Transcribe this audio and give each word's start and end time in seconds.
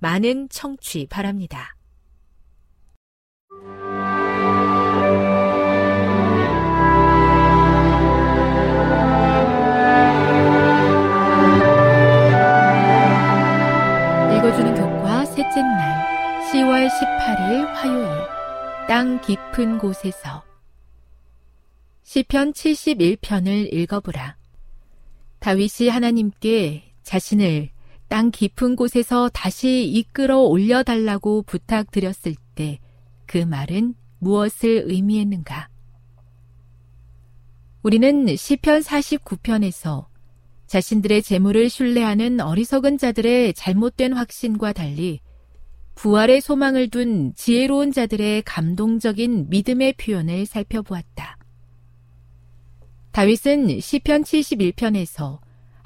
많은 0.00 0.48
청취 0.48 1.06
바랍니다. 1.08 1.76
읽어주는 14.36 14.74
교과 14.74 15.26
셋째 15.26 15.60
날 15.60 16.50
10월 16.50 16.88
18일 16.88 17.66
화요일 17.74 18.08
땅 18.88 19.20
깊은 19.20 19.78
곳에서 19.78 20.42
시편 22.02 22.54
71편을 22.54 23.72
읽어보라. 23.72 24.36
다윗이 25.38 25.88
하나님께 25.90 26.94
자신을 27.02 27.70
땅 28.10 28.30
깊은 28.30 28.76
곳에서 28.76 29.30
다시 29.30 29.84
이끌어 29.86 30.40
올려달라고 30.40 31.44
부탁드렸을 31.44 32.34
때 32.54 32.78
그 33.30 33.38
말은 33.38 33.94
무엇을 34.18 34.86
의미했는가? 34.86 35.68
우리는 37.84 38.34
시편 38.34 38.80
49편에서 38.80 40.06
자신들의 40.66 41.22
재물을 41.22 41.70
신뢰하는 41.70 42.40
어리석은 42.40 42.98
자들의 42.98 43.54
잘못된 43.54 44.14
확신과 44.14 44.72
달리 44.72 45.20
부활의 45.94 46.40
소망을 46.40 46.90
둔 46.90 47.32
지혜로운 47.36 47.92
자들의 47.92 48.42
감동적인 48.42 49.48
믿음의 49.48 49.92
표현을 49.92 50.44
살펴보았다. 50.44 51.38
다윗은 53.12 53.78
시편 53.78 54.24
71편에서 54.24 55.38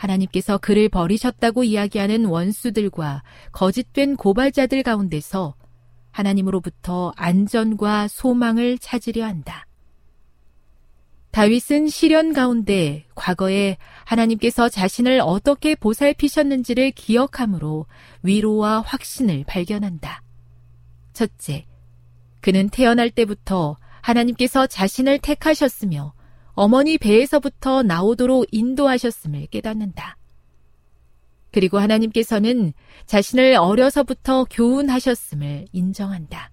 하나님께서 0.05 0.59
그를 0.59 0.89
버리셨다고 0.89 1.65
이야기하는 1.65 2.27
원수들과 2.27 3.23
거짓된 3.53 4.17
고발자들 4.17 4.83
가운데서 4.83 5.55
하나님으로부터 6.11 7.13
안전과 7.17 8.09
소망을 8.09 8.79
찾으려 8.79 9.25
한다. 9.25 9.67
다윗은 11.33 11.89
시련 11.89 12.33
가운데 12.33 13.07
과거에 13.17 13.77
하나님께서 14.05 14.69
자신을 14.69 15.21
어떻게 15.21 15.75
보살피셨는지를 15.75 16.93
기억함으로 16.93 17.87
위로와 18.23 18.83
확신을 18.83 19.43
발견한다. 19.45 20.23
첫째, 21.13 21.67
그는 22.41 22.69
태어날 22.69 23.11
때부터 23.11 23.77
하나님께서 24.01 24.69
자신을 24.69 25.19
택하셨으며 25.19 26.13
어머니 26.55 26.99
배에서부터 26.99 27.83
나오도록 27.83 28.47
인도하셨음을 28.53 29.47
깨닫는다. 29.47 30.17
그리고 31.53 31.79
하나님께서는 31.79 32.73
자신을 33.07 33.57
어려서부터 33.57 34.45
교훈하셨음을 34.51 35.67
인정한다. 35.73 36.51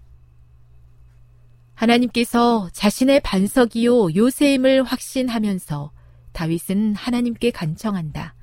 하나님께서 1.74 2.70
자신의 2.74 3.22
반석이요 3.22 4.14
요새임을 4.16 4.84
확신하면서 4.84 5.92
다윗은 6.34 6.96
하나님께 6.96 7.52
간청한다. 7.52 8.36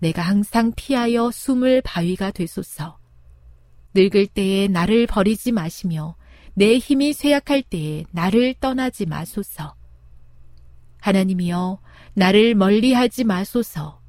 내가 0.00 0.22
항상 0.22 0.72
피하여 0.74 1.30
숨을 1.30 1.82
바위가 1.82 2.30
되소서. 2.30 2.98
늙을 3.94 4.26
때에 4.26 4.68
나를 4.68 5.06
버리지 5.06 5.52
마시며 5.52 6.16
내 6.54 6.78
힘이 6.78 7.12
쇠약할 7.12 7.62
때에 7.62 8.04
나를 8.10 8.54
떠나지 8.54 9.06
마소서. 9.06 9.77
하나님이여 11.00 11.80
나를 12.14 12.54
멀리하지 12.54 13.24
마소서. 13.24 14.00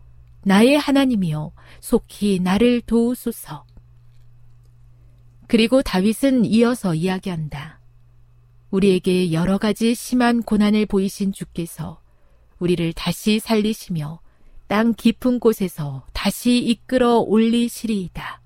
나의 0.43 0.77
하나님이여 0.77 1.51
속히 1.81 2.39
나를 2.39 2.81
도우소서. 2.81 3.65
그리고 5.47 5.81
다윗은 5.81 6.45
이어서 6.45 6.93
이야기한다. 6.93 7.79
우리에게 8.71 9.33
여러 9.33 9.57
가지 9.57 9.95
심한 9.95 10.43
고난을 10.43 10.85
보이신 10.85 11.31
주께서 11.33 11.99
우리를 12.59 12.93
다시 12.93 13.39
살리시며 13.39 14.19
땅 14.67 14.93
깊은 14.93 15.39
곳에서 15.39 16.05
다시 16.13 16.59
이끌어 16.59 17.17
올리시리이다. 17.17 18.41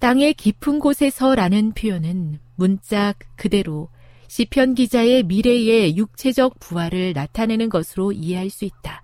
땅의 0.00 0.34
깊은 0.34 0.80
곳에서라는 0.80 1.72
표현은 1.72 2.40
문짝 2.56 3.18
그대로 3.36 3.88
시편 4.28 4.74
기자의 4.74 5.22
미래의 5.24 5.96
육체적 5.96 6.58
부활을 6.58 7.12
나타내는 7.12 7.68
것으로 7.68 8.12
이해할 8.12 8.50
수 8.50 8.64
있다. 8.64 9.02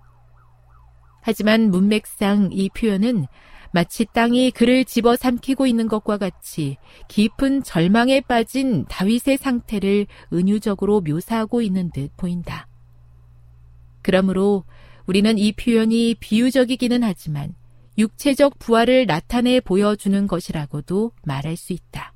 하지만 1.23 1.71
문맥상 1.71 2.51
이 2.53 2.69
표현은 2.71 3.27
마치 3.73 4.05
땅이 4.05 4.51
그를 4.51 4.85
집어 4.85 5.17
삼키고 5.17 5.67
있는 5.67 5.89
것과 5.89 6.19
같이 6.19 6.77
깊은 7.09 7.63
절망에 7.63 8.21
빠진 8.21 8.85
다윗의 8.85 9.39
상태를 9.39 10.07
은유적으로 10.33 11.01
묘사하고 11.01 11.63
있는 11.63 11.91
듯 11.91 12.15
보인다. 12.17 12.69
그러므로 14.03 14.65
우리는 15.07 15.39
이 15.39 15.53
표현이 15.53 16.17
비유적이기는 16.21 17.03
하지만 17.03 17.55
육체적 17.97 18.59
부활을 18.59 19.07
나타내 19.07 19.61
보여주는 19.61 20.27
것이라고도 20.27 21.13
말할 21.25 21.57
수 21.57 21.73
있다. 21.73 22.12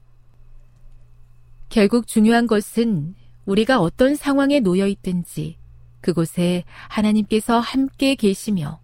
결국 1.76 2.06
중요한 2.06 2.46
것은 2.46 3.14
우리가 3.44 3.80
어떤 3.80 4.14
상황에 4.14 4.60
놓여 4.60 4.86
있든지 4.86 5.58
그곳에 6.00 6.64
하나님께서 6.88 7.60
함께 7.60 8.14
계시며 8.14 8.80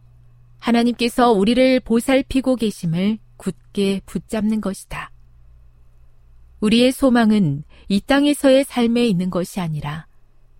하나님께서 0.59 1.33
우리를 1.33 1.81
보살피고 1.81 2.56
계심을 2.56 3.19
굳게 3.39 4.03
붙잡는 4.05 4.61
것이다. 4.61 5.11
우리의 6.61 6.93
소망은 6.93 7.65
이 7.89 7.99
땅에서의 8.03 8.65
삶에 8.65 9.06
있는 9.06 9.31
것이 9.31 9.59
아니라 9.59 10.06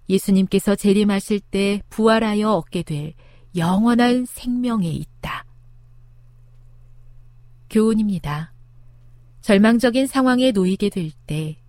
예수님께서 0.09 0.75
재림하실 0.75 1.41
때 1.41 1.83
부활하여 1.91 2.51
얻게 2.51 2.83
될 2.83 3.13
영원한 3.57 4.25
생명에 4.25 4.89
있다. 4.89 5.45
교훈입니다. 7.69 8.55
절망적인 9.43 10.07
상황에 10.07 10.53
놓이게 10.53 10.89
될 10.89 11.11
때 11.27 11.62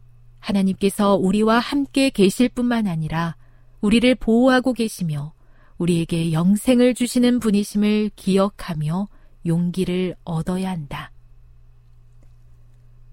하나님께서 0.44 1.16
우리와 1.16 1.60
함께 1.60 2.10
계실 2.10 2.50
뿐만 2.50 2.88
아니라 2.88 3.36
우리를 3.81 4.13
보호하고 4.16 4.74
계시며 4.74 5.34
우리에게 5.78 6.31
영생을 6.31 6.94
주시는 6.94 7.40
분이심을 7.40 8.12
기억하며 8.16 9.07
용기를 9.45 10.16
얻어야 10.24 10.69
한다. 10.69 11.12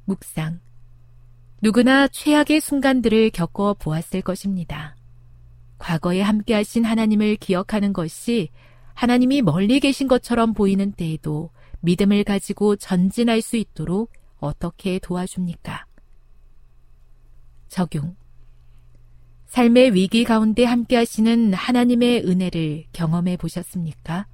묵상. 0.05 0.61
누구나 1.63 2.09
최악의 2.09 2.61
순간들을 2.61 3.31
겪어 3.31 3.75
보았을 3.75 4.23
것입니다. 4.23 4.97
과거에 5.79 6.21
함께 6.21 6.55
하신 6.55 6.85
하나님을 6.85 7.37
기억하는 7.37 7.93
것이 7.93 8.49
하나님이 8.95 9.43
멀리 9.43 9.81
계신 9.81 10.09
것처럼 10.09 10.53
보이는 10.53 10.93
때에도 10.93 11.51
믿음을 11.81 12.25
가지고 12.25 12.77
전진할 12.77 13.41
수 13.41 13.57
있도록 13.57 14.13
어떻게 14.39 14.99
도와줍니까? 14.99 15.87
적용. 17.71 18.17
삶의 19.47 19.95
위기 19.95 20.25
가운데 20.25 20.65
함께 20.65 20.97
하시는 20.97 21.55
하나님의 21.55 22.25
은혜를 22.27 22.85
경험해 22.93 23.37
보셨습니까? 23.39 24.27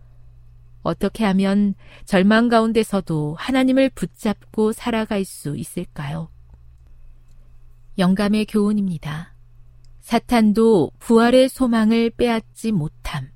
어떻게 0.83 1.25
하면 1.25 1.75
절망 2.05 2.49
가운데서도 2.49 3.37
하나님을 3.39 3.91
붙잡고 3.91 4.73
살아갈 4.73 5.25
수 5.25 5.57
있을까요? 5.57 6.29
영감의 7.99 8.47
교훈입니다. 8.47 9.35
사탄도 10.01 10.93
부활의 10.99 11.49
소망을 11.49 12.11
빼앗지 12.11 12.73
못함. 12.73 13.31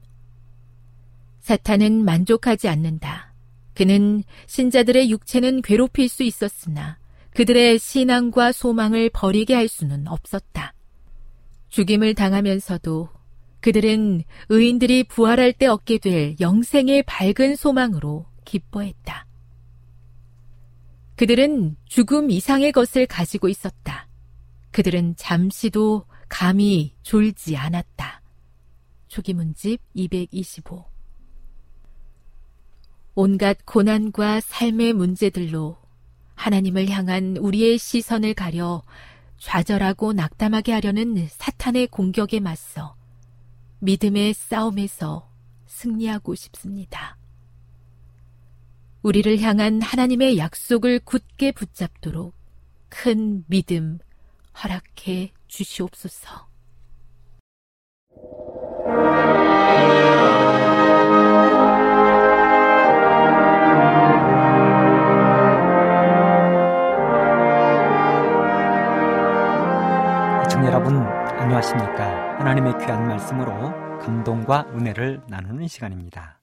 사탄은 1.41 2.05
만족하지 2.05 2.69
않는다. 2.69 3.35
그는 3.75 4.23
신자들의 4.47 5.11
육체는 5.11 5.63
괴롭힐 5.63 6.09
수 6.09 6.23
있었으나 6.23 7.00
그들의 7.35 7.79
신앙과 7.79 8.53
소망을 8.53 9.11
버리게 9.11 9.55
할 9.55 9.69
수는 9.69 10.09
없었다. 10.09 10.75
죽임을 11.69 12.15
당하면서도 12.15 13.09
그들은 13.61 14.25
의인들이 14.49 15.05
부활할 15.05 15.53
때 15.53 15.67
얻게 15.67 15.99
될 15.99 16.35
영생의 16.41 17.05
밝은 17.05 17.57
소망으로 17.57 18.27
기뻐했다. 18.45 19.27
그들은 21.17 21.77
죽음 21.85 22.31
이상의 22.31 22.73
것을 22.73 23.07
가지고 23.07 23.49
있었다. 23.49 24.09
그들은 24.71 25.17
잠시도 25.17 26.07
감히 26.29 26.95
졸지 27.03 27.57
않았다. 27.57 28.23
초기문집 29.09 29.81
225 29.93 30.85
온갖 33.15 33.59
고난과 33.67 34.41
삶의 34.41 34.95
문제들로 34.95 35.77
하나님을 36.41 36.89
향한 36.89 37.37
우리의 37.37 37.77
시선을 37.77 38.33
가려 38.33 38.83
좌절하고 39.37 40.15
낙담하게 40.15 40.73
하려는 40.73 41.29
사탄의 41.29 41.89
공격에 41.89 42.41
맞서 42.41 42.97
믿음의 43.81 44.33
싸움에서 44.33 45.31
승리하고 45.67 46.35
싶습니다. 46.35 47.19
우리를 49.03 49.39
향한 49.41 49.83
하나님의 49.83 50.39
약속을 50.39 51.01
굳게 51.01 51.53
붙잡도록 51.53 52.35
큰 52.89 53.45
믿음 53.47 53.99
허락해 54.63 55.33
주시옵소서. 55.47 56.49
안녕하십니까? 71.61 72.39
하나님의 72.39 72.73
귀한 72.79 73.07
말씀으로 73.07 73.53
감동과 73.99 74.67
은혜를 74.71 75.21
나누는 75.29 75.69
시간입니다. 75.69 76.41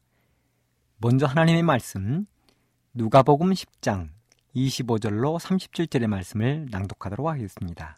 먼저 0.97 1.25
하나님의 1.25 1.63
말씀 1.63 2.27
누가복음 2.93 3.49
10장 3.51 4.09
25절로 4.55 5.39
37절의 5.39 6.05
말씀을 6.05 6.67
낭독하도록 6.69 7.27
하겠습니다. 7.27 7.97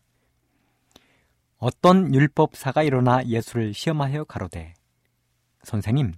어떤 1.57 2.13
율법사가 2.13 2.83
일어나 2.83 3.25
예수를 3.25 3.73
시험하여 3.73 4.23
가로되 4.23 4.73
선생님 5.63 6.13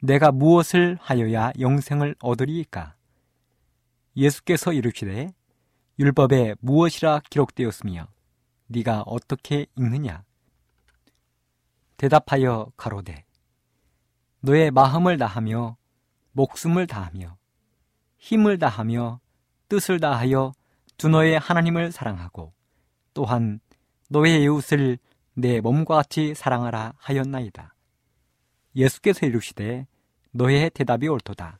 내가 0.00 0.30
무엇을 0.30 0.96
하여야 1.00 1.50
영생을 1.58 2.14
얻으리이까? 2.20 2.94
예수께서 4.16 4.72
이르시되 4.72 5.32
율법에 5.98 6.54
무엇이라 6.60 7.22
기록되었으며 7.30 8.13
네가 8.66 9.02
어떻게 9.06 9.66
읽느냐? 9.76 10.24
대답하여 11.96 12.72
가로되 12.76 13.24
너의 14.40 14.70
마음을 14.70 15.16
다하며 15.16 15.76
목숨을 16.32 16.86
다하며 16.86 17.36
힘을 18.18 18.58
다하며 18.58 19.20
뜻을 19.68 20.00
다하여 20.00 20.52
주 20.96 21.08
너의 21.08 21.38
하나님을 21.38 21.92
사랑하고 21.92 22.52
또한 23.14 23.60
너의 24.08 24.42
이웃을 24.42 24.98
내 25.34 25.60
몸과 25.60 25.96
같이 25.96 26.34
사랑하라 26.34 26.94
하였나이다. 26.96 27.74
예수께서 28.76 29.26
이르시되 29.26 29.86
너의 30.32 30.70
대답이 30.70 31.08
옳도다. 31.08 31.58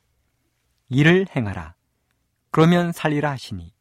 이를 0.89 1.25
행하라. 1.35 1.75
그러면 2.51 2.91
살리라 2.91 3.31
하시니 3.31 3.73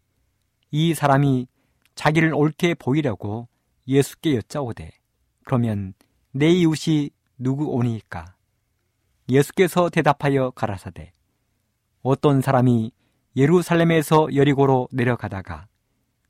이 0.70 0.94
사람이 0.94 1.46
자기를 1.94 2.34
옳게 2.34 2.74
보이려고 2.74 3.48
예수께 3.86 4.36
여짜오되 4.36 4.90
그러면 5.44 5.94
내 6.32 6.50
이웃이 6.50 7.10
누구 7.38 7.66
오니까 7.66 8.34
예수께서 9.28 9.88
대답하여 9.90 10.50
가라사대 10.50 11.12
어떤 12.02 12.40
사람이 12.40 12.92
예루살렘에서 13.36 14.28
여리고로 14.34 14.88
내려가다가 14.92 15.66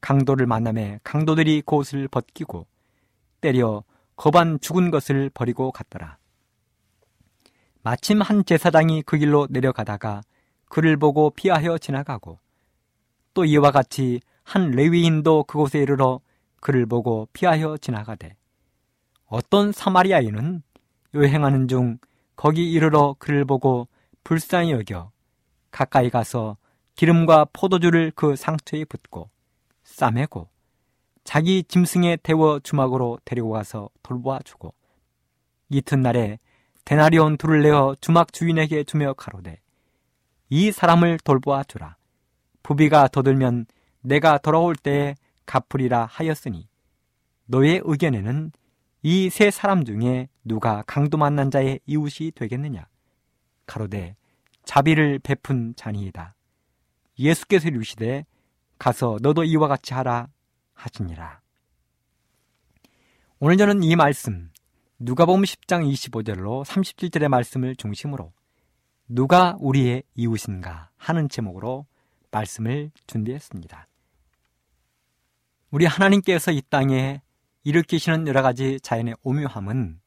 강도를 0.00 0.47
만남에 0.47 1.00
강도들이 1.03 1.62
그옷을 1.62 2.09
벗기고 2.09 2.67
때려 3.41 3.85
거반 4.17 4.61
죽은 4.61 4.91
것을 4.91 5.31
버리고 5.31 5.73
갔더라. 5.73 6.19
마침 7.83 8.23
한 8.23 8.45
제사장이 8.45 9.03
그 9.03 9.19
길로 9.19 9.47
내려가다가 9.50 10.23
그를 10.69 10.97
보고 10.97 11.31
피하여 11.31 11.77
지나가고 11.77 12.38
또 13.35 13.45
이와 13.45 13.71
같이 13.71 14.21
한 14.45 14.71
레위인도 14.71 15.45
그곳에 15.45 15.81
이르러 15.81 16.21
그를 16.61 16.87
보고 16.87 17.29
피하여 17.33 17.77
지나가되 17.77 18.37
어떤 19.27 19.73
사마리아인은 19.73 20.63
여행하는 21.15 21.69
중 21.69 21.99
거기 22.37 22.71
이르러 22.71 23.17
그를 23.19 23.45
보고 23.45 23.89
불쌍히 24.23 24.73
여겨 24.73 25.11
가까이 25.71 26.11
가서 26.11 26.57
기름과 26.95 27.47
포도주를 27.53 28.13
그 28.15 28.37
상처에 28.37 28.85
붓고 28.85 29.29
싸매고 29.83 30.49
자기 31.25 31.65
짐승에 31.65 32.19
태워 32.23 32.61
주막으로 32.61 33.19
데리고 33.25 33.51
가서 33.51 33.89
돌보아 34.03 34.39
주고 34.45 34.75
이튿날에 35.71 36.39
데나리온 36.85 37.39
둘을 37.39 37.63
내어 37.63 37.97
주막 38.01 38.33
주인에게 38.33 38.85
주며 38.85 39.15
가로되 39.15 39.59
이 40.51 40.71
사람을 40.71 41.19
돌보아 41.25 41.65
주라. 41.65 41.97
부비가 42.63 43.09
더 43.09 43.23
들면 43.23 43.67
내가 44.05 44.39
돌아올 44.39 44.77
때에 44.77 45.15
갚으리라 45.47 46.07
하였으니 46.07 46.69
너의 47.47 47.81
의견에는 47.85 48.53
이 49.03 49.29
세 49.29 49.51
사람 49.51 49.85
중에 49.85 50.29
누가 50.45 50.83
강도 50.87 51.19
만난 51.19 51.51
자의 51.51 51.79
이웃이 51.85 52.31
되겠느냐? 52.35 52.87
가로되 53.67 54.17
자비를 54.65 55.19
베푼 55.19 55.75
자니이다. 55.77 56.35
예수께서 57.19 57.69
이르시되 57.69 58.25
가서 58.79 59.19
너도 59.21 59.45
이와 59.45 59.69
같이 59.69 59.93
하라 59.93 60.29
하시니라. 60.73 61.41
오늘 63.41 63.59
저는 63.59 63.83
이 63.83 63.95
말씀 63.95 64.51
누가복음 64.99 65.43
10장 65.43 65.87
25절로 65.93 66.65
37절의 66.65 67.29
말씀을 67.29 67.77
중심으로 67.77 68.33
누가 69.09 69.55
우리의 69.61 70.03
이웃인가 70.15 70.91
하는 70.97 71.29
제목으로 71.29 71.87
말씀을 72.31 72.91
준비했습니다. 73.07 73.87
우리 75.75 75.87
하나님께서 75.87 76.52
이 76.52 76.62
땅에 76.71 77.21
일으키시는 77.64 78.28
여러 78.28 78.43
가지 78.43 78.78
자연의 78.81 79.16
오묘함은 79.25 80.00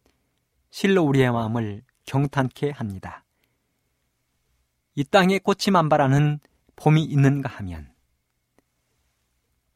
실로 0.69 1.03
우리의 1.03 1.29
마음을 1.29 1.83
경탄케 2.05 2.71
합니다. 2.71 3.25
이 4.95 5.03
땅에 5.03 5.39
꽃이 5.39 5.74
만발하는 5.74 6.39
봄이 6.77 7.03
있는가 7.03 7.50
하면 7.50 7.93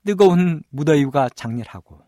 뜨거운 0.05 0.63
무더위가 0.69 1.27
장렬하고 1.36 2.00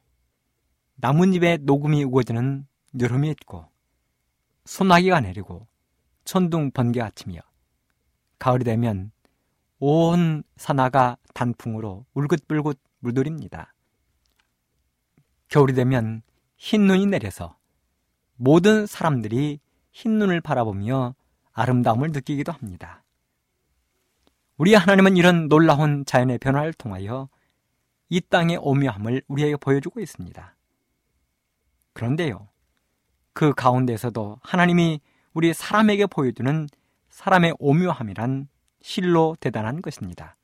나뭇잎에 0.96 1.58
녹음이 1.64 2.06
우거지는 2.06 2.66
여름이 2.98 3.32
있고 3.32 3.66
소나기가 4.64 5.20
내리고 5.20 5.68
천둥 6.24 6.72
번개가 6.72 7.12
치며 7.16 7.42
가을이 8.40 8.64
되면 8.64 9.12
온 9.80 10.44
산하가 10.56 11.18
단풍으로 11.34 12.06
울긋불긋 12.14 12.80
물들입니다. 13.00 13.73
겨울이 15.54 15.74
되면 15.76 16.24
흰 16.58 16.88
눈이 16.88 17.06
내려서 17.06 17.56
모든 18.38 18.88
사람들이 18.88 19.60
흰 19.92 20.18
눈을 20.18 20.42
바라보며 20.42 21.14
아름다움을 21.52 22.12
느끼기도 22.12 22.52
합니다. 22.52 23.04
우리 24.58 24.74
하나님은 24.74 25.16
이런 25.16 25.50
놀라운 25.50 26.06
자연의 26.06 26.40
변화를 26.40 26.74
통하여 26.74 27.30
이 28.10 28.20
땅의 28.20 28.58
오묘함을 28.62 29.22
우리에게 29.28 29.58
보여주고 29.58 30.00
있습니다. 30.00 30.56
그런데요, 31.94 32.50
그 33.34 33.54
가운데서도 33.54 34.40
하나님이 34.42 35.02
우리 35.34 35.54
사람에게 35.54 36.08
보여주는 36.08 36.68
사람의 37.10 37.58
오묘함이란 37.60 38.48
실로 38.82 39.36
대단한 39.40 39.84
것입니다. 39.84 40.36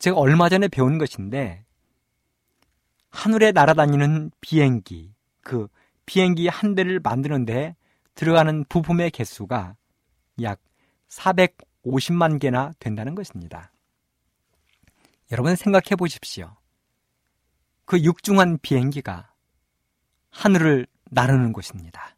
제가 0.00 0.16
얼마 0.16 0.48
전에 0.48 0.66
배운 0.66 0.98
것인데, 0.98 1.64
하늘에 3.10 3.52
날아다니는 3.52 4.30
비행기, 4.40 5.14
그 5.42 5.68
비행기 6.06 6.48
한 6.48 6.74
대를 6.74 7.00
만드는데 7.00 7.76
들어가는 8.14 8.64
부품의 8.68 9.10
개수가 9.10 9.76
약 10.42 10.60
450만 11.08 12.40
개나 12.40 12.72
된다는 12.78 13.14
것입니다. 13.14 13.72
여러분 15.32 15.54
생각해 15.56 15.96
보십시오. 15.96 16.56
그 17.84 18.00
육중한 18.02 18.58
비행기가 18.62 19.32
하늘을 20.30 20.86
나르는 21.10 21.52
곳입니다. 21.52 22.16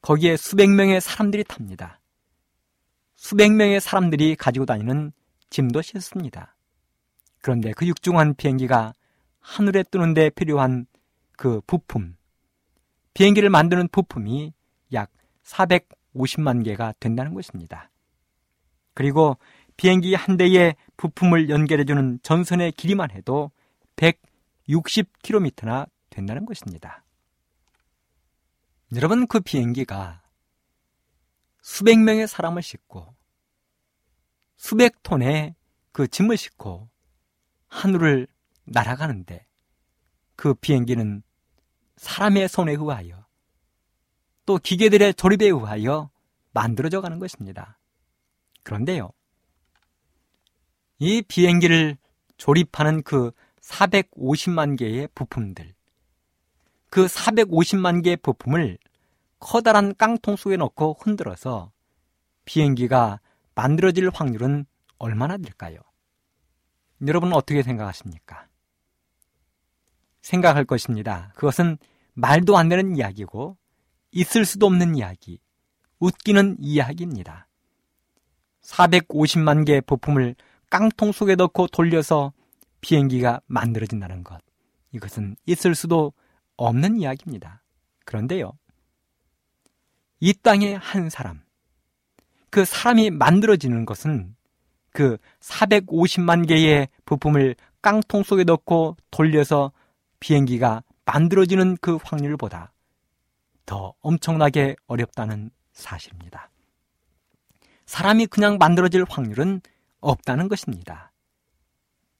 거기에 0.00 0.36
수백 0.36 0.70
명의 0.70 1.00
사람들이 1.00 1.44
탑니다. 1.44 2.00
수백 3.16 3.52
명의 3.52 3.80
사람들이 3.80 4.34
가지고 4.36 4.66
다니는 4.66 5.12
짐도 5.50 5.82
싣습니다. 5.82 6.56
그런데 7.40 7.72
그 7.72 7.86
육중한 7.86 8.34
비행기가 8.34 8.92
하늘에 9.42 9.82
뜨는 9.82 10.14
데 10.14 10.30
필요한 10.30 10.86
그 11.36 11.60
부품, 11.66 12.16
비행기를 13.14 13.50
만드는 13.50 13.88
부품이 13.88 14.54
약 14.94 15.10
450만 15.44 16.64
개가 16.64 16.94
된다는 16.98 17.34
것입니다. 17.34 17.90
그리고 18.94 19.36
비행기 19.76 20.14
한 20.14 20.36
대의 20.36 20.76
부품을 20.96 21.50
연결해주는 21.50 22.20
전선의 22.22 22.72
길이만 22.72 23.10
해도 23.10 23.50
160km나 23.96 25.88
된다는 26.10 26.46
것입니다. 26.46 27.04
여러분, 28.94 29.26
그 29.26 29.40
비행기가 29.40 30.22
수백 31.62 31.98
명의 31.98 32.28
사람을 32.28 32.62
싣고 32.62 33.14
수백 34.56 35.02
톤의 35.02 35.54
그 35.92 36.06
짐을 36.06 36.36
싣고 36.36 36.88
하늘을 37.68 38.26
날아가는데 38.64 39.46
그 40.36 40.54
비행기는 40.54 41.22
사람의 41.96 42.48
손에 42.48 42.72
의하여 42.72 43.26
또 44.46 44.58
기계들의 44.58 45.14
조립에 45.14 45.46
의하여 45.46 46.10
만들어져 46.52 47.00
가는 47.00 47.18
것입니다. 47.18 47.78
그런데요, 48.62 49.10
이 50.98 51.22
비행기를 51.22 51.96
조립하는 52.36 53.02
그 53.02 53.32
450만 53.60 54.76
개의 54.76 55.08
부품들, 55.14 55.74
그 56.90 57.06
450만 57.06 58.02
개의 58.02 58.16
부품을 58.16 58.78
커다란 59.38 59.94
깡통 59.96 60.36
속에 60.36 60.56
넣고 60.56 60.98
흔들어서 61.00 61.72
비행기가 62.44 63.20
만들어질 63.54 64.10
확률은 64.12 64.66
얼마나 64.98 65.36
될까요? 65.36 65.78
여러분은 67.04 67.34
어떻게 67.34 67.62
생각하십니까? 67.62 68.46
생각할 70.22 70.64
것입니다. 70.64 71.32
그것은 71.34 71.78
말도 72.14 72.56
안 72.56 72.68
되는 72.68 72.96
이야기고 72.96 73.56
있을 74.12 74.44
수도 74.44 74.66
없는 74.66 74.96
이야기, 74.96 75.40
웃기는 75.98 76.56
이야기입니다. 76.60 77.48
450만 78.62 79.66
개의 79.66 79.80
부품을 79.82 80.34
깡통 80.70 81.12
속에 81.12 81.34
넣고 81.34 81.66
돌려서 81.68 82.32
비행기가 82.80 83.40
만들어진다는 83.46 84.24
것. 84.24 84.40
이것은 84.92 85.36
있을 85.46 85.74
수도 85.74 86.12
없는 86.56 86.98
이야기입니다. 86.98 87.62
그런데요. 88.04 88.52
이 90.20 90.34
땅에 90.34 90.74
한 90.74 91.10
사람, 91.10 91.42
그 92.50 92.64
사람이 92.64 93.10
만들어지는 93.10 93.86
것은 93.86 94.36
그 94.92 95.16
450만 95.40 96.46
개의 96.46 96.88
부품을 97.06 97.56
깡통 97.80 98.22
속에 98.22 98.44
넣고 98.44 98.96
돌려서 99.10 99.72
비행기가 100.22 100.84
만들어지는 101.04 101.76
그 101.80 101.98
확률보다 102.02 102.72
더 103.66 103.92
엄청나게 104.00 104.76
어렵다는 104.86 105.50
사실입니다. 105.72 106.48
사람이 107.86 108.26
그냥 108.26 108.56
만들어질 108.56 109.04
확률은 109.08 109.60
없다는 109.98 110.46
것입니다. 110.46 111.12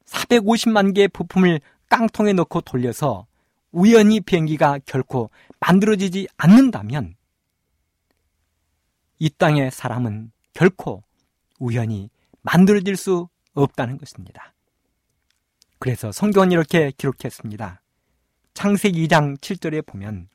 450만 0.04 0.94
개의 0.94 1.08
부품을 1.08 1.60
깡통에 1.88 2.32
넣고 2.32 2.62
돌려서 2.62 3.26
우연히 3.70 4.20
비행기가 4.20 4.80
결코 4.84 5.30
만들어지지 5.60 6.26
않는다면 6.36 7.14
이 9.20 9.30
땅의 9.30 9.70
사람은 9.70 10.32
결코 10.54 11.04
우연히 11.60 12.10
만들어질 12.42 12.96
수 12.96 13.28
없다는 13.54 13.96
것입니다. 13.96 14.52
그래서 15.78 16.10
성경은 16.10 16.50
이렇게 16.50 16.90
기록했습니다. 16.96 17.81
창세기 18.54 19.06
2장 19.08 19.38
7절에 19.38 19.84
보면 19.86 20.28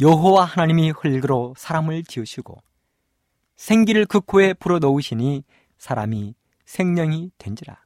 여호와 0.00 0.44
하나님이 0.44 0.90
흙으로 0.90 1.54
사람을 1.56 2.04
지으시고 2.04 2.62
생기를 3.56 4.06
그 4.06 4.20
코에 4.20 4.54
불어 4.54 4.78
넣으시니 4.78 5.44
사람이 5.78 6.34
생명이 6.66 7.32
된지라. 7.38 7.82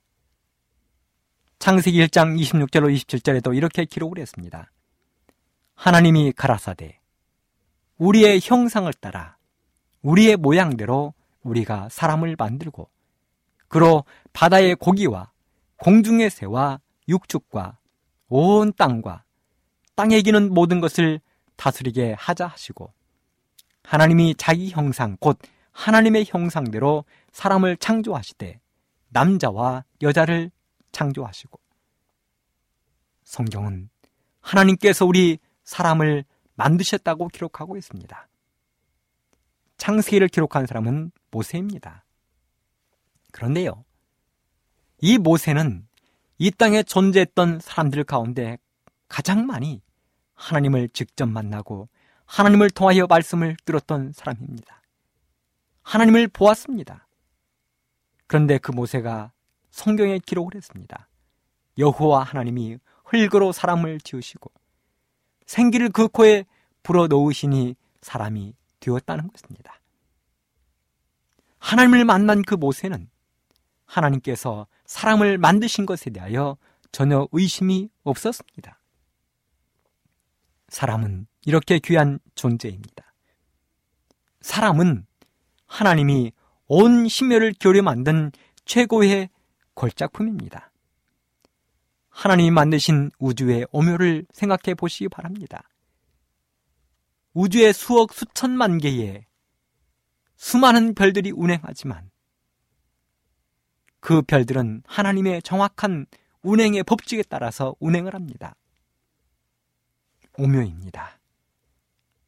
창세기 1.58 1.98
1장 2.06 2.38
26절로 2.38 2.94
27절에도 2.94 3.56
이렇게 3.56 3.84
기록을 3.84 4.18
했습니다. 4.18 4.70
하나님이 5.74 6.32
가라사대 6.32 7.00
우리의 7.96 8.40
형상을 8.42 8.92
따라 8.94 9.36
우리의 10.02 10.36
모양대로 10.36 11.14
우리가 11.42 11.88
사람을 11.90 12.36
만들고 12.38 12.90
그로 13.68 14.04
바다의 14.32 14.76
고기와 14.76 15.30
공중의 15.76 16.30
새와 16.30 16.80
육축과 17.08 17.78
온 18.28 18.72
땅과 18.72 19.24
땅에 19.94 20.22
기는 20.22 20.52
모든 20.52 20.80
것을 20.80 21.20
다스리게 21.56 22.14
하자 22.18 22.46
하시고 22.46 22.92
하나님이 23.84 24.34
자기 24.36 24.70
형상 24.70 25.16
곧 25.20 25.38
하나님의 25.72 26.24
형상대로 26.26 27.04
사람을 27.32 27.76
창조하시되 27.76 28.60
남자와 29.08 29.84
여자를 30.02 30.50
창조하시고 30.92 31.60
성경은 33.24 33.90
하나님께서 34.40 35.06
우리 35.06 35.38
사람을 35.64 36.24
만드셨다고 36.54 37.28
기록하고 37.28 37.76
있습니다. 37.76 38.28
창세기를 39.76 40.28
기록한 40.28 40.66
사람은 40.66 41.10
모세입니다. 41.30 42.04
그런데요, 43.32 43.84
이 45.00 45.18
모세는 45.18 45.86
이 46.38 46.50
땅에 46.50 46.82
존재했던 46.82 47.60
사람들 47.60 48.04
가운데 48.04 48.58
가장 49.08 49.46
많이 49.46 49.80
하나님을 50.34 50.88
직접 50.88 51.26
만나고 51.26 51.88
하나님을 52.26 52.70
통하여 52.70 53.06
말씀을 53.06 53.56
들었던 53.64 54.12
사람입니다. 54.12 54.82
하나님을 55.82 56.28
보았습니다. 56.28 57.06
그런데 58.26 58.58
그 58.58 58.72
모세가 58.72 59.32
성경에 59.70 60.18
기록을 60.18 60.54
했습니다. 60.56 61.08
여호와 61.78 62.22
하나님이 62.22 62.78
흙으로 63.04 63.52
사람을 63.52 64.00
지으시고 64.00 64.50
생기를 65.46 65.90
그 65.90 66.08
코에 66.08 66.44
불어 66.82 67.06
넣으시니 67.06 67.76
사람이 68.00 68.54
되었다는 68.80 69.28
것입니다. 69.28 69.80
하나님을 71.58 72.04
만난 72.04 72.42
그 72.42 72.54
모세는 72.54 73.08
하나님께서 73.86 74.66
사람을 74.86 75.38
만드신 75.38 75.86
것에 75.86 76.10
대하여 76.10 76.56
전혀 76.92 77.26
의심이 77.32 77.88
없었습니다. 78.02 78.80
사람은 80.68 81.26
이렇게 81.46 81.78
귀한 81.78 82.18
존재입니다. 82.34 83.14
사람은 84.40 85.06
하나님이 85.66 86.32
온 86.66 87.08
심혈을 87.08 87.52
기울여 87.52 87.82
만든 87.82 88.30
최고의 88.64 89.30
걸작품입니다. 89.74 90.70
하나님이 92.10 92.50
만드신 92.52 93.10
우주의 93.18 93.66
오묘를 93.72 94.26
생각해 94.32 94.74
보시기 94.76 95.08
바랍니다. 95.08 95.68
우주의 97.32 97.72
수억 97.72 98.12
수천만 98.12 98.78
개의 98.78 99.26
수많은 100.36 100.94
별들이 100.94 101.32
운행하지만 101.32 102.10
그 104.04 104.20
별들은 104.20 104.82
하나님의 104.86 105.40
정확한 105.40 106.04
운행의 106.42 106.82
법칙에 106.82 107.22
따라서 107.26 107.74
운행을 107.80 108.12
합니다. 108.12 108.54
오묘입니다. 110.36 111.18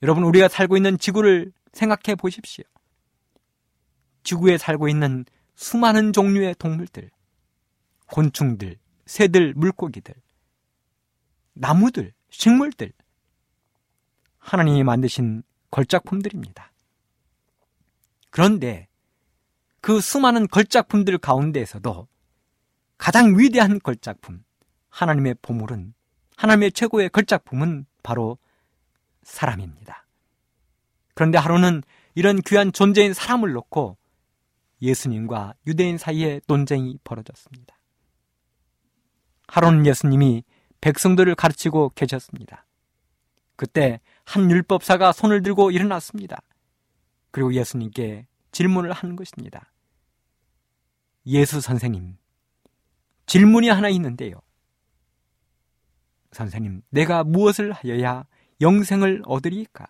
여러분, 0.03 0.25
우리가 0.25 0.49
살고 0.49 0.79
있는 0.79 0.97
지구를 0.97 1.53
생각해 1.75 2.15
보십시오. 2.17 2.65
지구에 4.23 4.57
살고 4.57 4.89
있는 4.89 5.27
수많은 5.55 6.15
종류의 6.15 6.55
동물들, 6.55 7.11
곤충들, 8.07 8.79
새들, 9.05 9.53
물고기들, 9.53 10.15
나무들, 11.53 12.15
식물들, 12.31 12.91
하나님이 14.39 14.83
만드신 14.83 15.43
걸작품들입니다. 15.71 16.73
그런데 18.31 18.89
그 19.87 20.01
수많은 20.01 20.49
걸작품들 20.49 21.17
가운데에서도 21.19 22.09
가장 22.99 23.39
위대한 23.39 23.79
걸작품, 23.79 24.43
하나님의 24.89 25.37
보물은, 25.41 25.95
하나님의 26.37 26.73
최고의 26.73 27.09
걸작품은 27.11 27.87
바로 28.03 28.37
사람입니다. 29.23 30.05
그런데 31.15 31.39
하루는 31.39 31.85
이런 32.17 32.41
귀한 32.41 32.73
존재인 32.73 33.15
사람을 33.15 33.53
놓고 33.53 33.97
예수님과 34.83 35.55
유대인 35.69 35.99
사이에 35.99 36.41
논쟁이 36.49 36.99
벌어졌습니다. 37.05 37.79
하루는 39.47 39.87
예수님이 39.87 40.43
백성들을 40.81 41.33
가르치고 41.37 41.91
계셨습니다. 41.91 42.67
그때 43.55 44.01
한 44.25 44.51
율법사가 44.51 45.13
손을 45.13 45.43
들고 45.43 45.71
일어났습니다. 45.71 46.39
그리고 47.31 47.55
예수님께 47.55 48.27
질문을 48.51 48.91
하는 48.91 49.15
것입니다. 49.15 49.71
예수 51.27 51.61
선생님, 51.61 52.17
질문이 53.27 53.69
하나 53.69 53.89
있는데요. 53.89 54.41
선생님, 56.33 56.83
내가 56.91 57.25
무엇을 57.25 57.73
하여야 57.73 58.27
영생을 58.61 59.23
얻으리까? 59.25 59.87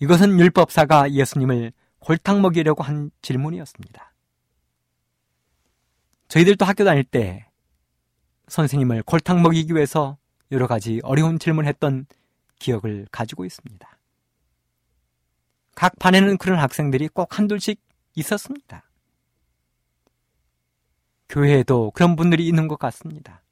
이것은 0.00 0.38
율법사가 0.38 1.12
예수님을 1.12 1.72
골탕 1.98 2.40
먹이려고 2.42 2.82
한 2.82 3.10
질문이었습니다. 3.22 4.12
저희들도 6.28 6.64
학교 6.64 6.84
다닐 6.84 7.04
때 7.04 7.46
선생님을 8.48 9.02
골탕 9.02 9.42
먹이기 9.42 9.74
위해서 9.74 10.16
여러 10.52 10.66
가지 10.66 11.00
어려운 11.04 11.38
질문을 11.38 11.68
했던 11.68 12.06
기억을 12.58 13.06
가지고 13.10 13.44
있습니다. 13.44 13.98
각 15.74 15.98
반에는 15.98 16.36
그런 16.38 16.58
학생들이 16.58 17.08
꼭 17.08 17.38
한둘씩 17.38 17.80
있었습니다. 18.14 18.89
교회에도 21.30 21.92
그런 21.92 22.16
분들이 22.16 22.46
있는 22.46 22.66
것 22.68 22.78
같습니다. 22.78 23.42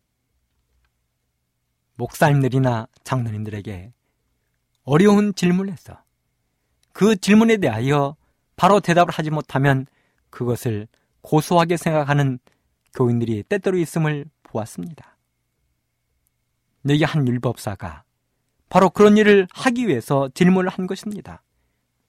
목사님들이나 1.95 2.89
장로님들에게 3.05 3.93
어려운 4.83 5.35
질문을 5.35 5.73
해서 5.73 6.03
그 6.93 7.17
질문에 7.17 7.59
대하여 7.59 8.17
바로 8.57 8.81
대답을 8.81 9.13
하지 9.13 9.31
못하면 9.31 9.87
그것을 10.31 10.89
고소하게 11.21 11.77
생각하는 11.77 12.41
교인들이 12.95 13.45
때때로 13.45 13.79
있음을 13.79 14.27
보았습니다. 14.43 15.17
내게 16.83 17.05
한 17.05 17.27
율법사가 17.29 18.03
바로 18.69 18.91
그런 18.91 19.17
일을 19.17 19.47
하기 19.53 19.87
위해서 19.87 20.29
질문을 20.35 20.69
한 20.69 20.87
것입니다. 20.87 21.43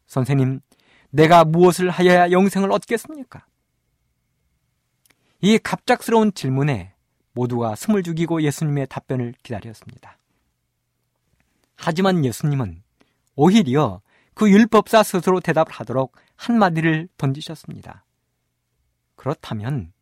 선생님, 0.08 0.62
내가 1.12 1.44
무엇을 1.46 1.90
하여야 1.90 2.32
영생을 2.32 2.72
얻겠습니까? 2.72 3.46
이 5.42 5.58
갑작스러운 5.58 6.34
질문에 6.34 6.94
모두가 7.32 7.76
숨을 7.76 8.04
죽이고 8.04 8.42
예수님의 8.42 8.88
답변을 8.88 9.34
기다렸습니다. 9.42 10.18
하지만 11.78 12.26
예수님은 12.26 12.84
오히려 13.36 14.02
그 14.34 14.52
율법사 14.52 15.04
스스로 15.04 15.40
대답을 15.40 15.72
하도록 15.72 16.14
한마디를 16.36 17.08
던지셨습니다. 17.18 18.04
그렇다면 19.16 19.94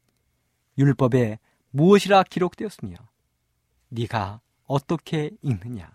율법에 0.77 1.39
무엇이라 1.69 2.23
기록되었으며 2.23 2.97
네가 3.89 4.41
어떻게 4.65 5.31
읽느냐? 5.43 5.91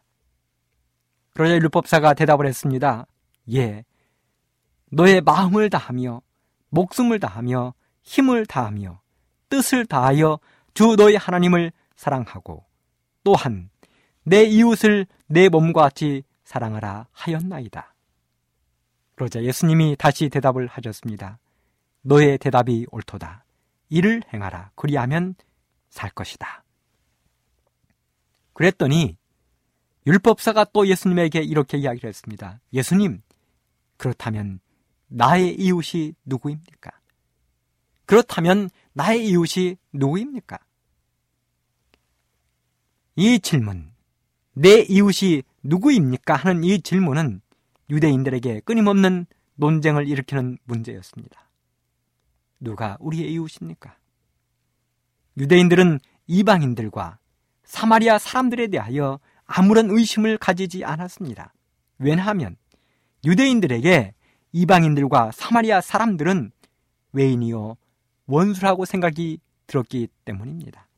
그러자 1.35 1.55
율법사가 1.57 2.15
대답을 2.15 2.47
했습니다. 2.47 3.07
예, 3.53 3.85
너의 4.91 5.21
마음을 5.21 5.69
다하며 5.69 6.23
목숨을 6.69 7.19
다하며 7.19 7.75
힘을 8.03 8.47
다하며 8.47 9.02
뜻을 9.53 9.85
다하여 9.85 10.39
주 10.73 10.97
너의 10.97 11.19
하나님을 11.19 11.73
사랑하고 11.95 12.65
또한 13.23 13.69
내 14.23 14.45
이웃을 14.45 15.07
내 15.27 15.51
몸과 15.51 15.83
같이 15.83 16.23
사랑하라 16.45 17.09
하였나이다. 17.13 17.95
그러자 19.15 19.43
예수님이 19.43 19.97
다시 19.99 20.31
대답을 20.31 20.69
하셨습니다. 20.69 21.39
너의 22.01 22.39
대답이 22.39 22.87
옳도다. 22.91 23.45
이를 23.91 24.23
행하라. 24.33 24.71
그리하면 24.75 25.35
살 25.91 26.09
것이다. 26.09 26.65
그랬더니 28.55 29.19
율법사가 30.07 30.65
또 30.73 30.87
예수님에게 30.87 31.41
이렇게 31.41 31.77
이야기를 31.77 32.09
했습니다. 32.09 32.59
예수님, 32.73 33.21
그렇다면 33.99 34.61
나의 35.09 35.55
이웃이 35.57 36.15
누구입니까? 36.25 36.91
그렇다면 38.07 38.69
나의 38.95 39.27
이웃이 39.27 39.77
누구입니까? 39.93 40.59
이 43.17 43.41
질문, 43.41 43.93
내 44.55 44.81
이웃이 44.81 45.43
누구입니까? 45.63 46.35
하는 46.35 46.65
이 46.65 46.81
질문은 46.81 47.41
유대인들에게 47.91 48.61
끊임없는 48.61 49.27
논쟁을 49.55 50.09
일으키는 50.09 50.59
문제였습니다. 50.65 51.51
누가 52.61 52.97
우리의 53.01 53.33
이웃입니까? 53.33 53.97
유대인들은 55.37 56.01
이방인들과 56.27 57.19
사마리아 57.65 58.19
사람들에 58.19 58.69
대하여 58.69 59.19
아무런 59.45 59.91
의심을 59.91 60.39
가지지 60.39 60.85
않았습니다. 60.85 61.53
왜냐하면 61.99 62.57
유대인들에게 63.25 64.15
이방인들과 64.53 65.33
사마리아 65.33 65.81
사람들은 65.81 66.53
외인이요 67.13 67.77
원수라고 68.27 68.85
생각이 68.85 69.39
들었기 69.67 70.09
때문입니다. 70.25 70.89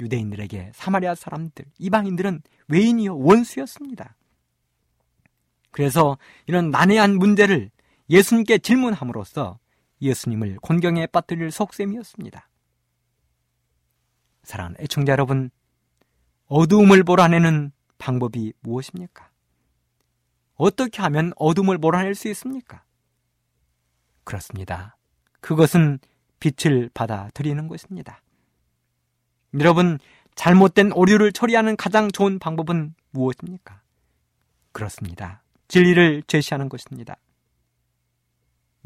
유대인들에게 0.00 0.72
사마리아 0.74 1.14
사람들, 1.14 1.64
이방인들은 1.78 2.42
외인이요 2.68 3.18
원수였습니다. 3.18 4.14
그래서 5.70 6.18
이런 6.46 6.70
난해한 6.70 7.16
문제를 7.16 7.70
예수님께 8.10 8.58
질문함으로써 8.58 9.58
예수님을 10.00 10.58
곤경에 10.60 11.06
빠뜨릴 11.06 11.50
속셈이었습니다. 11.50 12.48
사랑하는 14.44 14.76
애청자 14.80 15.12
여러분, 15.12 15.50
어두움을 16.46 17.02
몰아내는 17.02 17.72
방법이 17.98 18.54
무엇입니까? 18.60 19.30
어떻게 20.54 21.02
하면 21.02 21.32
어둠을 21.36 21.78
몰아낼 21.78 22.14
수 22.14 22.28
있습니까? 22.28 22.82
그렇습니다. 24.24 24.96
그것은 25.40 25.98
빛을 26.40 26.90
받아들이는 26.94 27.68
것입니다. 27.68 28.20
여러분, 29.58 29.98
잘못된 30.34 30.92
오류를 30.92 31.32
처리하는 31.32 31.76
가장 31.76 32.10
좋은 32.10 32.38
방법은 32.38 32.94
무엇입니까? 33.10 33.80
그렇습니다. 34.72 35.42
진리를 35.68 36.22
제시하는 36.26 36.68
것입니다. 36.68 37.16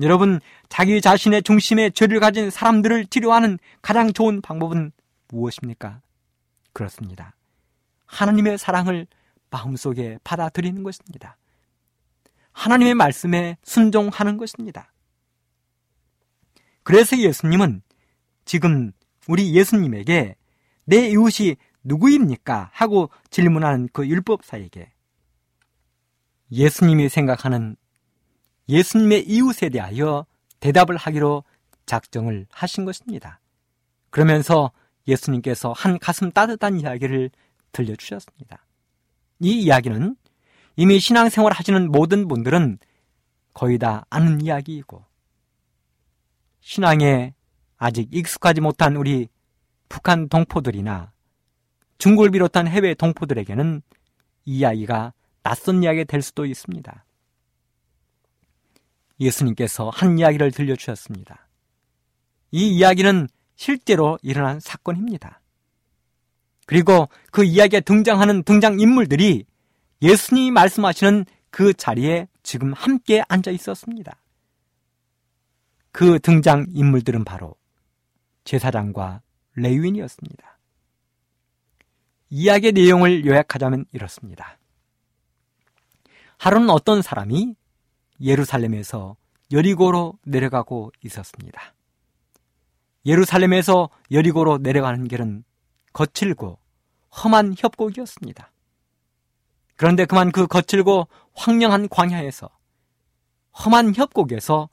여러분, 0.00 0.40
자기 0.68 1.00
자신의 1.00 1.42
중심에 1.42 1.90
죄를 1.90 2.20
가진 2.20 2.50
사람들을 2.50 3.06
치료하는 3.06 3.58
가장 3.82 4.12
좋은 4.12 4.40
방법은 4.40 4.92
무엇입니까? 5.28 6.00
그렇습니다. 6.72 7.34
하나님의 8.06 8.58
사랑을 8.58 9.06
마음속에 9.50 10.18
받아들이는 10.24 10.82
것입니다. 10.82 11.36
하나님의 12.52 12.94
말씀에 12.94 13.56
순종하는 13.62 14.36
것입니다. 14.38 14.91
그래서 16.82 17.16
예수님은 17.18 17.82
지금 18.44 18.92
우리 19.28 19.54
예수님에게 19.54 20.36
내 20.84 21.08
이웃이 21.08 21.56
누구입니까? 21.84 22.70
하고 22.72 23.10
질문하는 23.30 23.88
그 23.92 24.06
율법사에게 24.06 24.92
예수님이 26.50 27.08
생각하는 27.08 27.76
예수님의 28.68 29.26
이웃에 29.28 29.68
대하여 29.70 30.26
대답을 30.60 30.96
하기로 30.96 31.44
작정을 31.86 32.46
하신 32.50 32.84
것입니다. 32.84 33.40
그러면서 34.10 34.70
예수님께서 35.08 35.72
한 35.72 35.98
가슴 35.98 36.30
따뜻한 36.30 36.78
이야기를 36.80 37.30
들려주셨습니다. 37.72 38.64
이 39.40 39.62
이야기는 39.62 40.16
이미 40.76 41.00
신앙생활 41.00 41.52
하시는 41.52 41.90
모든 41.90 42.28
분들은 42.28 42.78
거의 43.54 43.78
다 43.78 44.06
아는 44.10 44.40
이야기이고 44.40 45.04
신앙에 46.62 47.34
아직 47.76 48.08
익숙하지 48.12 48.60
못한 48.60 48.96
우리 48.96 49.28
북한 49.88 50.28
동포들이나 50.28 51.12
중국을 51.98 52.30
비롯한 52.30 52.66
해외 52.66 52.94
동포들에게는 52.94 53.82
이 54.44 54.58
이야기가 54.58 55.12
낯선 55.42 55.82
이야기가 55.82 56.04
될 56.04 56.22
수도 56.22 56.46
있습니다. 56.46 57.04
예수님께서 59.20 59.90
한 59.90 60.18
이야기를 60.18 60.52
들려주셨습니다. 60.52 61.48
이 62.52 62.76
이야기는 62.76 63.28
실제로 63.56 64.18
일어난 64.22 64.58
사건입니다. 64.60 65.40
그리고 66.66 67.08
그 67.30 67.44
이야기에 67.44 67.80
등장하는 67.80 68.44
등장인물들이 68.44 69.44
예수님이 70.00 70.50
말씀하시는 70.52 71.26
그 71.50 71.74
자리에 71.74 72.28
지금 72.42 72.72
함께 72.72 73.22
앉아 73.28 73.50
있었습니다. 73.50 74.21
그 75.92 76.18
등장 76.18 76.66
인물들은 76.70 77.24
바로 77.24 77.54
제사장과 78.44 79.22
레위인이었습니다. 79.54 80.58
이야기의 82.30 82.72
내용을 82.72 83.26
요약하자면 83.26 83.84
이렇습니다. 83.92 84.58
하루는 86.38 86.70
어떤 86.70 87.02
사람이 87.02 87.54
예루살렘에서 88.20 89.16
여리고로 89.52 90.18
내려가고 90.24 90.90
있었습니다. 91.04 91.74
예루살렘에서 93.04 93.90
여리고로 94.10 94.58
내려가는 94.58 95.06
길은 95.08 95.44
거칠고 95.92 96.58
험한 97.22 97.54
협곡이었습니다. 97.58 98.50
그런데 99.76 100.06
그만 100.06 100.32
그 100.32 100.46
거칠고 100.46 101.08
황량한 101.34 101.90
광야에서 101.90 102.48
험한 103.64 103.94
협곡에서 103.94 104.70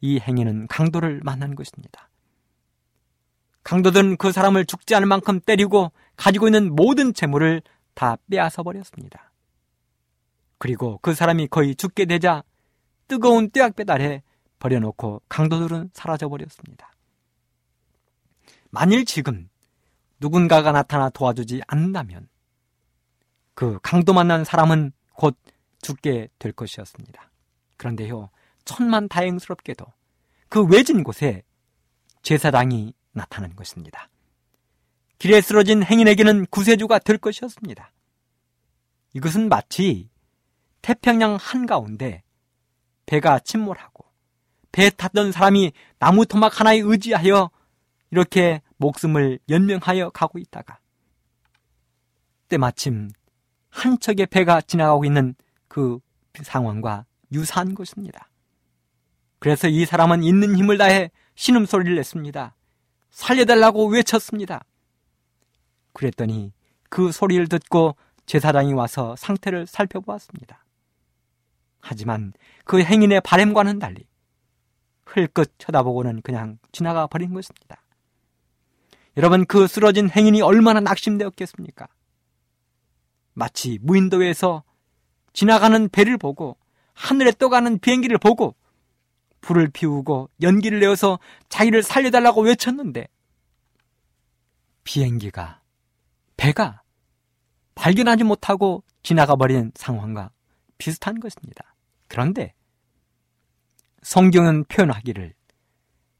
이 0.00 0.18
행위는 0.18 0.66
강도를 0.68 1.20
만난 1.24 1.54
것입니다. 1.54 2.08
강도들은 3.62 4.16
그 4.16 4.30
사람을 4.30 4.64
죽지 4.64 4.94
않을 4.94 5.06
만큼 5.06 5.40
때리고 5.40 5.92
가지고 6.16 6.46
있는 6.46 6.74
모든 6.74 7.12
재물을 7.12 7.62
다 7.94 8.16
빼앗아 8.30 8.62
버렸습니다. 8.62 9.32
그리고 10.58 10.98
그 11.02 11.14
사람이 11.14 11.48
거의 11.48 11.74
죽게 11.74 12.04
되자 12.04 12.44
뜨거운 13.08 13.50
떼약볕 13.50 13.90
아래 13.90 14.22
버려놓고 14.58 15.22
강도들은 15.28 15.90
사라져 15.92 16.28
버렸습니다. 16.28 16.92
만일 18.70 19.04
지금 19.04 19.48
누군가가 20.20 20.72
나타나 20.72 21.10
도와주지 21.10 21.62
않는다면 21.66 22.28
그 23.54 23.78
강도 23.82 24.12
만난 24.12 24.44
사람은 24.44 24.92
곧 25.12 25.36
죽게 25.80 26.28
될 26.38 26.52
것이었습니다. 26.52 27.30
그런데요, 27.76 28.30
천만 28.66 29.08
다행스럽게도 29.08 29.86
그 30.50 30.64
외진 30.66 31.02
곳에 31.02 31.42
제사장이 32.20 32.92
나타난 33.12 33.56
것입니다. 33.56 34.10
길에 35.18 35.40
쓰러진 35.40 35.82
행인에게는 35.82 36.46
구세주가 36.50 36.98
될 36.98 37.16
것이었습니다. 37.16 37.90
이것은 39.14 39.48
마치 39.48 40.10
태평양 40.82 41.36
한가운데 41.40 42.22
배가 43.06 43.38
침몰하고 43.38 44.04
배 44.72 44.90
탔던 44.90 45.32
사람이 45.32 45.72
나무 45.98 46.26
토막 46.26 46.60
하나에 46.60 46.80
의지하여 46.80 47.50
이렇게 48.10 48.60
목숨을 48.76 49.38
연명하여 49.48 50.10
가고 50.10 50.38
있다가 50.38 50.78
때마침 52.48 53.10
한 53.70 53.98
척의 53.98 54.26
배가 54.26 54.60
지나가고 54.60 55.04
있는 55.04 55.34
그 55.68 55.98
상황과 56.42 57.06
유사한 57.32 57.74
것입니다. 57.74 58.28
그래서 59.38 59.68
이 59.68 59.84
사람은 59.84 60.22
있는 60.22 60.56
힘을 60.56 60.78
다해 60.78 61.10
신음소리를 61.34 61.94
냈습니다. 61.94 62.54
살려달라고 63.10 63.86
외쳤습니다. 63.88 64.64
그랬더니 65.92 66.52
그 66.88 67.12
소리를 67.12 67.48
듣고 67.48 67.96
제사장이 68.26 68.72
와서 68.72 69.14
상태를 69.16 69.66
살펴보았습니다. 69.66 70.64
하지만 71.80 72.32
그 72.64 72.82
행인의 72.82 73.20
바램과는 73.22 73.78
달리 73.78 74.04
흘끗 75.04 75.52
쳐다보고는 75.58 76.22
그냥 76.22 76.58
지나가 76.72 77.06
버린 77.06 77.32
것입니다. 77.32 77.82
여러분 79.16 79.46
그 79.46 79.66
쓰러진 79.66 80.10
행인이 80.10 80.42
얼마나 80.42 80.80
낙심되었겠습니까? 80.80 81.86
마치 83.32 83.78
무인도에서 83.80 84.62
지나가는 85.32 85.88
배를 85.88 86.18
보고 86.18 86.56
하늘에 86.92 87.30
떠가는 87.30 87.78
비행기를 87.78 88.18
보고 88.18 88.54
불을 89.46 89.68
피우고 89.68 90.28
연기를 90.42 90.80
내어서 90.80 91.20
자기를 91.48 91.84
살려달라고 91.84 92.42
외쳤는데 92.42 93.06
비행기가 94.82 95.62
배가 96.36 96.82
발견하지 97.76 98.24
못하고 98.24 98.82
지나가 99.04 99.36
버린 99.36 99.70
상황과 99.76 100.30
비슷한 100.78 101.20
것입니다. 101.20 101.76
그런데 102.08 102.54
성경은 104.02 104.64
표현하기를 104.64 105.32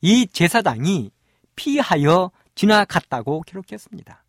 이 0.03 0.27
제사장이 0.29 1.11
피하여 1.57 2.31
지나갔다고 2.55 3.43
기록했습니다. 3.43 4.25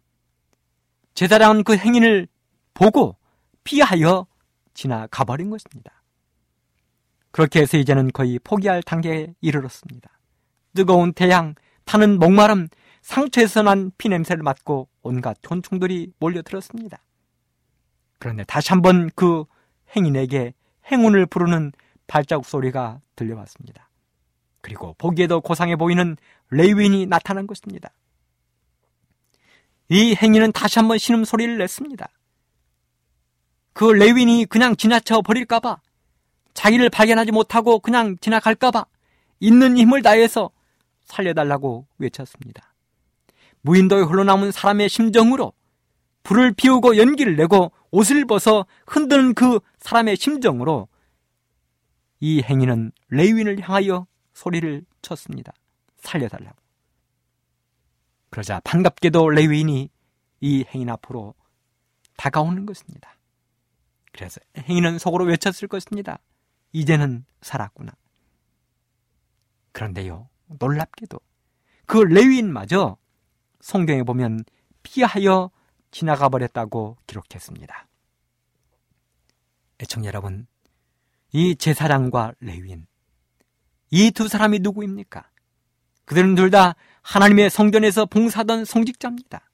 제사장은 1.14 1.64
그 1.64 1.78
행인을 1.78 2.28
보고 2.74 3.16
피하여 3.64 4.26
지나가 4.74 5.24
버린 5.24 5.52
것입니다. 5.52 5.97
그렇게 7.38 7.62
해서 7.62 7.78
이제는 7.78 8.10
거의 8.14 8.40
포기할 8.40 8.82
단계에 8.82 9.36
이르렀습니다. 9.42 10.10
뜨거운 10.74 11.14
태양, 11.14 11.54
타는 11.86 12.18
목마름, 12.18 12.68
상처에서 13.04 13.62
난 13.62 13.92
피냄새를 14.00 14.42
맡고 14.42 14.90
온갖 15.04 15.38
곤충들이 15.48 16.14
몰려들었습니다. 16.18 16.98
그런데 18.18 18.44
다시 18.44 18.70
한번 18.70 19.12
그 19.14 19.46
행인에게 19.96 20.56
행운을 20.92 21.28
부르는 21.28 21.74
발자국 22.08 22.48
소리가 22.48 23.02
들려왔습니다. 23.16 23.88
그리고 24.62 24.96
보기에도 24.98 25.40
고상해 25.40 25.76
보이는 25.76 26.18
레위인이 26.50 27.06
나타난 27.06 27.46
것입니다. 27.46 27.92
이 29.90 30.16
행위는 30.16 30.54
다시 30.54 30.80
한번 30.80 30.98
신음 30.98 31.24
소리를 31.24 31.56
냈습니다. 31.60 32.10
그 33.74 33.84
레윈이 33.84 34.46
그냥 34.46 34.76
지나쳐 34.76 35.22
버릴까봐, 35.22 35.82
자기를 36.58 36.90
발견하지 36.90 37.32
못하고 37.32 37.80
그냥 37.80 38.18
지나갈까봐, 38.20 38.88
있는 39.40 39.78
힘을 39.78 40.02
다해서 40.02 40.50
살려달라고 41.06 41.86
외쳤습니다. 42.00 42.74
무인도에 43.62 44.02
흘러남은 44.02 44.52
사람의 44.52 44.90
심정으로 44.90 45.54
불을 46.24 46.54
피우고 46.54 46.98
연기를 46.98 47.36
내고 47.36 47.72
옷을 47.92 48.26
벗어 48.26 48.66
흔드는 48.88 49.36
그 49.36 49.60
사람의 49.78 50.18
심정으로 50.18 50.88
이 52.22 52.42
행위는 52.42 52.92
레윈을 53.10 53.62
향하여 53.62 54.08
소리를 54.34 54.84
쳤습니다. 55.04 55.54
살려달라고. 56.00 56.58
그러자 58.32 58.62
반갑게도 58.64 59.30
레위인이 59.30 59.92
이 60.42 60.66
행인 60.74 60.90
앞으로 60.90 61.36
다가오는 62.18 62.66
것입니다. 62.66 63.16
그래서 64.12 64.42
행인은 64.58 64.98
속으로 64.98 65.26
외쳤을 65.26 65.68
것입니다. 65.68 66.18
이제는 66.80 67.26
살았구나. 67.42 67.92
그런데요, 69.72 70.30
놀랍게도 70.60 71.20
그 71.86 71.98
레위인마저 71.98 72.98
성경에 73.62 74.04
보면 74.04 74.44
피하여 74.84 75.50
지나가 75.92 76.30
버렸다고 76.30 76.98
기록했습니다. 77.08 77.88
애청 79.80 80.06
여러분, 80.06 80.48
이 81.32 81.56
제사장과 81.56 82.34
레위인, 82.40 82.86
이 83.90 84.12
두 84.12 84.28
사람이 84.28 84.60
누구입니까? 84.60 85.30
그들은 86.06 86.36
둘 86.36 86.52
다 86.52 86.76
하나님의 87.02 87.50
성전에서 87.50 88.06
봉사하던 88.06 88.66
성직자입니다. 88.66 89.50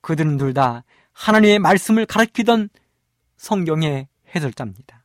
그들은 0.00 0.36
둘 0.36 0.54
다 0.54 0.84
하나님의 1.12 1.58
말씀을 1.58 2.06
가르치던 2.06 2.68
성경의 3.36 4.08
해설자입니다. 4.34 4.97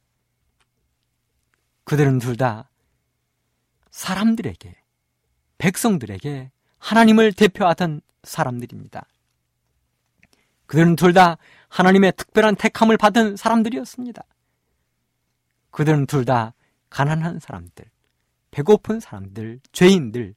그들은 1.83 2.19
둘 2.19 2.37
다 2.37 2.69
사람들에게, 3.91 4.75
백성들에게 5.57 6.51
하나님을 6.79 7.33
대표하던 7.33 8.01
사람들입니다. 8.23 9.05
그들은 10.65 10.95
둘 10.95 11.13
다 11.13 11.37
하나님의 11.69 12.13
특별한 12.17 12.55
택함을 12.55 12.97
받은 12.97 13.35
사람들이었습니다. 13.37 14.23
그들은 15.71 16.05
둘 16.07 16.25
다 16.25 16.53
가난한 16.89 17.39
사람들, 17.39 17.85
배고픈 18.51 18.99
사람들, 18.99 19.59
죄인들, 19.71 20.35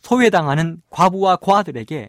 소외당하는 0.00 0.82
과부와 0.90 1.36
고아들에게 1.36 2.08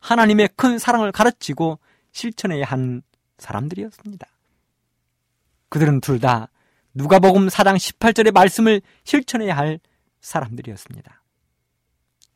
하나님의 0.00 0.50
큰 0.56 0.78
사랑을 0.78 1.12
가르치고 1.12 1.78
실천해야 2.12 2.64
한 2.66 3.02
사람들이었습니다. 3.38 4.26
그들은 5.68 6.00
둘 6.00 6.20
다 6.20 6.48
누가복음 6.94 7.48
4장 7.48 7.76
18절의 7.76 8.32
말씀을 8.32 8.82
실천해야 9.04 9.56
할 9.56 9.80
사람들이었습니다. 10.20 11.22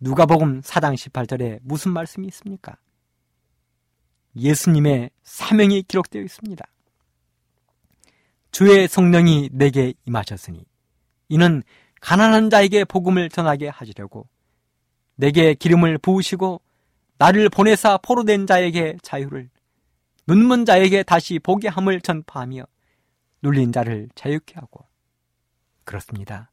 누가복음 0.01 0.63
4장 0.63 0.95
18절에 0.95 1.59
무슨 1.63 1.93
말씀이 1.93 2.27
있습니까? 2.29 2.77
예수님의 4.35 5.11
사명이 5.23 5.83
기록되어 5.83 6.23
있습니다. 6.23 6.65
주의 8.51 8.89
성령이 8.89 9.51
내게 9.53 9.93
임하셨으니 10.07 10.65
이는 11.29 11.63
가난한 12.01 12.49
자에게 12.49 12.85
복음을 12.85 13.29
전하게 13.29 13.69
하시려고 13.69 14.29
내게 15.17 15.55
기름을 15.55 15.99
부으시고 15.99 16.63
나를 17.19 17.51
보내사 17.51 17.99
포로된 17.99 18.47
자에게 18.47 18.97
자유를 19.03 19.51
눈먼 20.27 20.65
자에게 20.65 21.03
다시 21.03 21.39
보게 21.39 21.69
함을 21.69 22.01
전파하며 22.01 22.65
눌린 23.43 23.73
자를 23.73 24.09
자유케 24.15 24.55
하고 24.57 24.87
그렇습니다. 25.85 26.51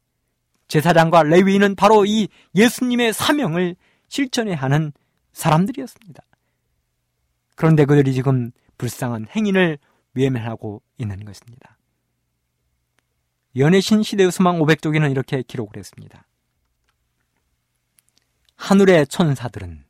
제사장과 0.68 1.24
레위인은 1.24 1.76
바로 1.76 2.04
이 2.06 2.28
예수님의 2.54 3.12
사명을 3.12 3.76
실천해야 4.08 4.56
하는 4.56 4.92
사람들이었습니다. 5.32 6.22
그런데 7.56 7.84
그들이 7.84 8.14
지금 8.14 8.50
불쌍한 8.78 9.26
행인을 9.34 9.78
외면하고 10.14 10.82
있는 10.98 11.24
것입니다. 11.24 11.76
연애신 13.56 14.02
시대의 14.02 14.32
소망 14.32 14.58
500쪽에는 14.58 15.10
이렇게 15.10 15.42
기록을 15.42 15.76
했습니다. 15.76 16.26
하늘의 18.56 19.06
천사들은 19.08 19.84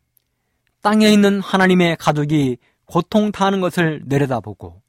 땅에 0.82 1.10
있는 1.10 1.40
하나님의 1.40 1.96
가족이 1.96 2.58
고통 2.84 3.32
당하는 3.32 3.60
것을 3.60 4.02
내려다보고 4.04 4.82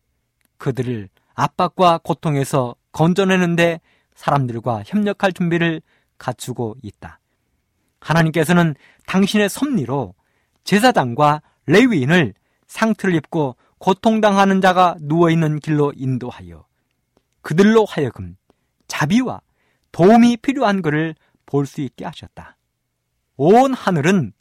그들을 0.58 1.10
압박과 1.36 2.00
고통에서 2.04 2.76
건져내는데 2.92 3.82
사람들과 4.16 4.84
협력할 4.86 5.34
준비를 5.34 5.82
갖추고 6.18 6.78
있다. 6.82 7.20
하나님께서는 8.00 8.76
당신의 9.06 9.50
섭리로 9.50 10.16
제사장과 10.64 11.42
레위인을 11.68 12.34
상투를 12.68 13.16
입고 13.16 13.56
고통당하는 13.78 14.62
자가 14.62 14.96
누워있는 15.02 15.60
길로 15.60 15.92
인도하여 15.96 16.66
그들로 17.42 17.86
하여금 17.86 18.38
자비와 18.88 19.42
도움이 19.92 20.38
필요한 20.38 20.82
그를 20.82 21.16
볼수 21.46 21.82
있게 21.82 22.06
하셨다. 22.06 22.58
온 23.38 23.74
하늘은 23.74 24.34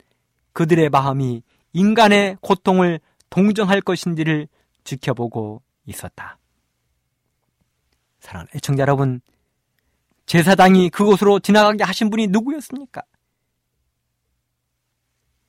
그들의 0.52 0.88
마음이 0.88 1.42
인간의 1.72 2.38
고통을 2.40 3.00
동정할 3.28 3.80
것인지를 3.80 4.48
지켜보고 4.84 5.62
있었다. 5.86 6.38
사랑하는 8.24 8.48
애청자 8.54 8.80
여러분, 8.80 9.20
제사장이 10.24 10.88
그곳으로 10.88 11.40
지나가게 11.40 11.84
하신 11.84 12.08
분이 12.08 12.28
누구였습니까? 12.28 13.02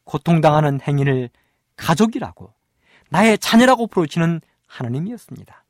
고통당하는 0.04 0.82
행인을 0.82 1.30
가족이라고, 1.78 2.54
나의 3.10 3.38
자녀라고 3.38 3.88
부르시는 3.88 4.42
하나님이었습니다. 4.68 5.64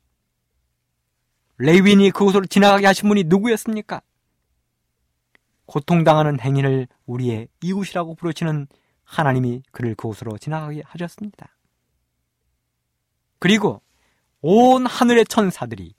레위인이 1.58 2.10
그곳으로 2.10 2.44
지나가게 2.46 2.86
하신 2.86 3.08
분이 3.08 3.24
누구였습니까? 3.24 4.02
고통당하는 5.66 6.40
행인을 6.40 6.88
우리의 7.06 7.48
이웃이라고 7.62 8.16
부르시는 8.16 8.66
하나님이 9.04 9.62
그를 9.70 9.94
그곳으로 9.94 10.38
지나가게 10.38 10.82
하셨습니다. 10.84 11.56
그리고 13.38 13.80
온 14.40 14.86
하늘의 14.86 15.26
천사들이 15.26 15.95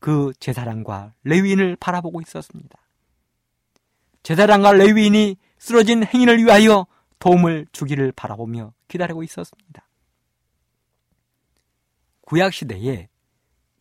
그 0.00 0.32
제사장과 0.38 1.14
레위인을 1.24 1.76
바라보고 1.76 2.20
있었습니다. 2.20 2.78
제사장과 4.22 4.72
레위인이 4.72 5.36
쓰러진 5.58 6.04
행인을 6.04 6.38
위하여 6.38 6.86
도움을 7.18 7.66
주기를 7.72 8.12
바라보며 8.12 8.72
기다리고 8.86 9.22
있었습니다. 9.22 9.88
구약 12.22 12.52
시대에 12.52 13.08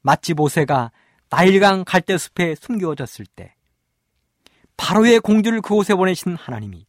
마치보세가 0.02 0.92
나일강 1.30 1.84
갈대숲에 1.86 2.56
숨겨졌을 2.56 3.26
때 3.26 3.54
바로의 4.78 5.20
공주를 5.20 5.62
그곳에 5.62 5.96
보내신 5.96 6.36
하나님이 6.36 6.86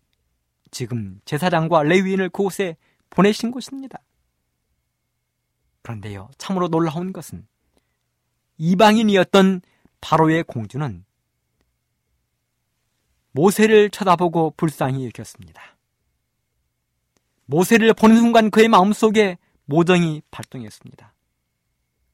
지금 0.71 1.21
제사장과 1.25 1.83
레위인을 1.83 2.29
그곳에 2.29 2.77
보내신 3.11 3.51
것입니다. 3.51 3.99
그런데요, 5.83 6.31
참으로 6.39 6.69
놀라운 6.69 7.13
것은 7.13 7.47
이방인이었던 8.59 9.63
바로의 10.01 10.45
공주는 10.45 11.05
모세를 13.33 13.91
쳐다보고 13.91 14.55
불쌍히 14.57 15.07
여겼습니다. 15.07 15.77
모세를 17.47 17.95
보는 17.95 18.17
순간 18.17 18.51
그의 18.51 18.69
마음속에 18.69 19.39
모정이 19.65 20.23
발동했습니다. 20.31 21.15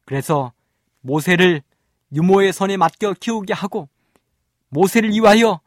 그래서 0.04 0.52
모세를 1.00 1.62
유모의 2.12 2.52
손에 2.52 2.76
맡겨 2.76 3.14
키우게 3.14 3.52
하고 3.52 3.88
모세를 4.68 5.11
위하여 5.11 5.61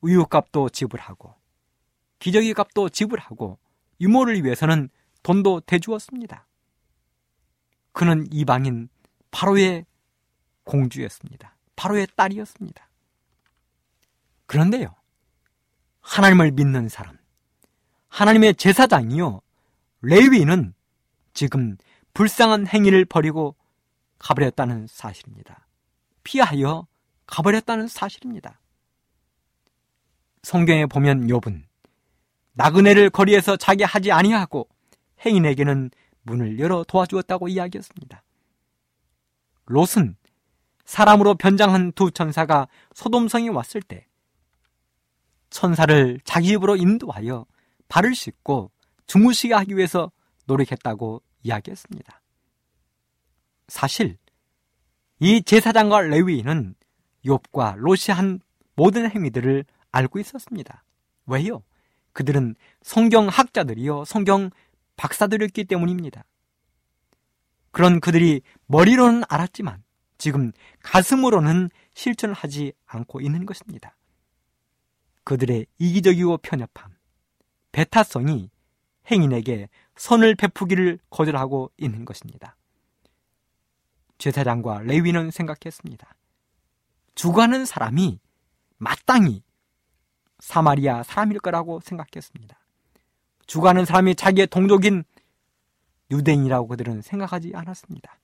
우유값도 0.00 0.70
지불하고 0.70 1.34
기저귀 2.18 2.52
값도 2.54 2.88
지불하고 2.88 3.58
유모를 4.00 4.44
위해서는 4.44 4.88
돈도 5.22 5.60
대주었습니다. 5.60 6.46
그는 7.92 8.26
이방인 8.30 8.88
바로의 9.30 9.84
공주였습니다. 10.64 11.56
바로의 11.76 12.06
딸이었습니다. 12.16 12.88
그런데요, 14.46 14.94
하나님을 16.00 16.50
믿는 16.52 16.88
사람, 16.88 17.16
하나님의 18.08 18.56
제사장이요, 18.56 19.40
레위는 20.02 20.74
지금 21.32 21.76
불쌍한 22.14 22.66
행위를 22.66 23.04
버리고 23.04 23.54
가버렸다는 24.18 24.86
사실입니다. 24.88 25.66
피하여 26.24 26.86
가버렸다는 27.26 27.86
사실입니다. 27.88 28.60
성경에 30.42 30.86
보면 30.86 31.26
욥은 31.28 31.62
나그네를 32.52 33.10
거리에서 33.10 33.56
자기 33.56 33.84
하지 33.84 34.10
아니하고 34.10 34.68
행인에게는 35.24 35.90
문을 36.22 36.58
열어 36.58 36.84
도와주었다고 36.84 37.48
이야기했습니다. 37.48 38.22
롯은 39.66 40.16
사람으로 40.90 41.36
변장한 41.36 41.92
두 41.92 42.10
천사가 42.10 42.66
소돔성에 42.94 43.50
왔을 43.50 43.80
때 43.80 44.08
천사를 45.48 46.18
자기 46.24 46.48
입으로 46.48 46.74
인도하여 46.74 47.46
발을 47.86 48.12
씻고 48.12 48.72
주무시게 49.06 49.54
하기 49.54 49.76
위해서 49.76 50.10
노력했다고 50.46 51.22
이야기했습니다. 51.44 52.20
사실 53.68 54.18
이 55.20 55.42
제사장과 55.44 56.00
레위인은 56.00 56.74
욥과 57.24 57.76
롯이 57.76 58.12
한 58.12 58.40
모든 58.74 59.08
행위들을 59.08 59.64
알고 59.92 60.18
있었습니다. 60.18 60.82
왜요? 61.26 61.62
그들은 62.12 62.56
성경 62.82 63.28
학자들이요, 63.28 64.06
성경 64.06 64.50
박사들이었기 64.96 65.66
때문입니다. 65.66 66.24
그런 67.70 68.00
그들이 68.00 68.42
머리로는 68.66 69.22
알았지만 69.28 69.84
지금 70.20 70.52
가슴으로는 70.82 71.70
실천을 71.94 72.34
하지 72.34 72.74
않고 72.84 73.22
있는 73.22 73.46
것입니다. 73.46 73.96
그들의 75.24 75.66
이기적이고 75.78 76.38
편협함, 76.38 76.94
배타성이 77.72 78.50
행인에게 79.10 79.70
선을 79.96 80.34
베푸기를 80.34 80.98
거절하고 81.08 81.72
있는 81.78 82.04
것입니다. 82.04 82.54
제사장과 84.18 84.80
레위는 84.82 85.30
생각했습니다. 85.30 86.14
죽어가는 87.14 87.64
사람이 87.64 88.20
마땅히 88.76 89.42
사마리아 90.38 91.02
사람일 91.02 91.40
거라고 91.40 91.80
생각했습니다. 91.80 92.58
죽어가는 93.46 93.86
사람이 93.86 94.16
자기의 94.16 94.48
동족인 94.48 95.04
유대인이라고 96.10 96.68
그들은 96.68 97.00
생각하지 97.00 97.52
않았습니다. 97.54 98.19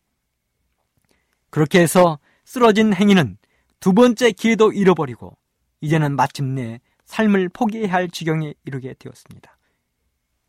그렇게 1.57 1.81
해서 1.81 2.19
쓰러진 2.45 2.93
행위는 2.93 3.39
두 3.81 3.95
번째 3.95 4.31
기회도 4.31 4.73
잃어버리고 4.73 5.39
이제는 5.81 6.15
마침내 6.15 6.81
삶을 7.07 7.49
포기해야 7.49 7.91
할 7.91 8.11
지경에 8.11 8.53
이르게 8.67 8.93
되었습니다. 8.99 9.57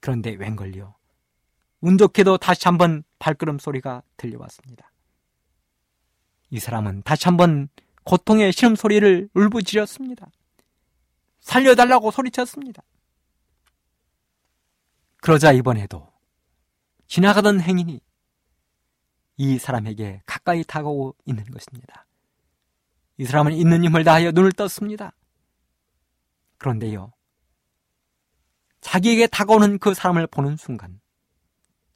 그런데 0.02 0.32
웬걸요. 0.32 0.96
운 1.80 1.98
좋게도 1.98 2.40
다시 2.40 2.66
한번 2.66 3.06
발걸음 3.20 3.58
소리가 3.58 4.04
들려왔습니다. 4.18 4.92
이 6.50 6.60
사람은 6.60 7.04
다시 7.04 7.24
한번 7.24 7.70
고통의 8.04 8.52
신음소리를 8.52 9.30
울부짖었습니다. 9.34 10.30
살려달라고 11.40 12.12
소리쳤습니다. 12.12 12.84
그러자 15.22 15.54
이번에도 15.54 16.12
지나가던 17.08 17.62
행인이 17.62 18.02
이 19.38 19.58
사람에게 19.58 20.22
가까이 20.26 20.64
다가오고 20.64 21.16
있는 21.26 21.46
것입니다. 21.46 22.06
이 23.18 23.26
사람은 23.26 23.54
있는 23.54 23.84
힘을 23.84 24.04
다하여 24.04 24.32
눈을 24.32 24.52
떴습니다. 24.52 25.14
그런데요, 26.58 27.14
자기에게 28.82 29.28
다가오는 29.28 29.80
그 29.80 29.94
사람을 29.94 30.28
보는 30.28 30.58
순간, 30.58 31.00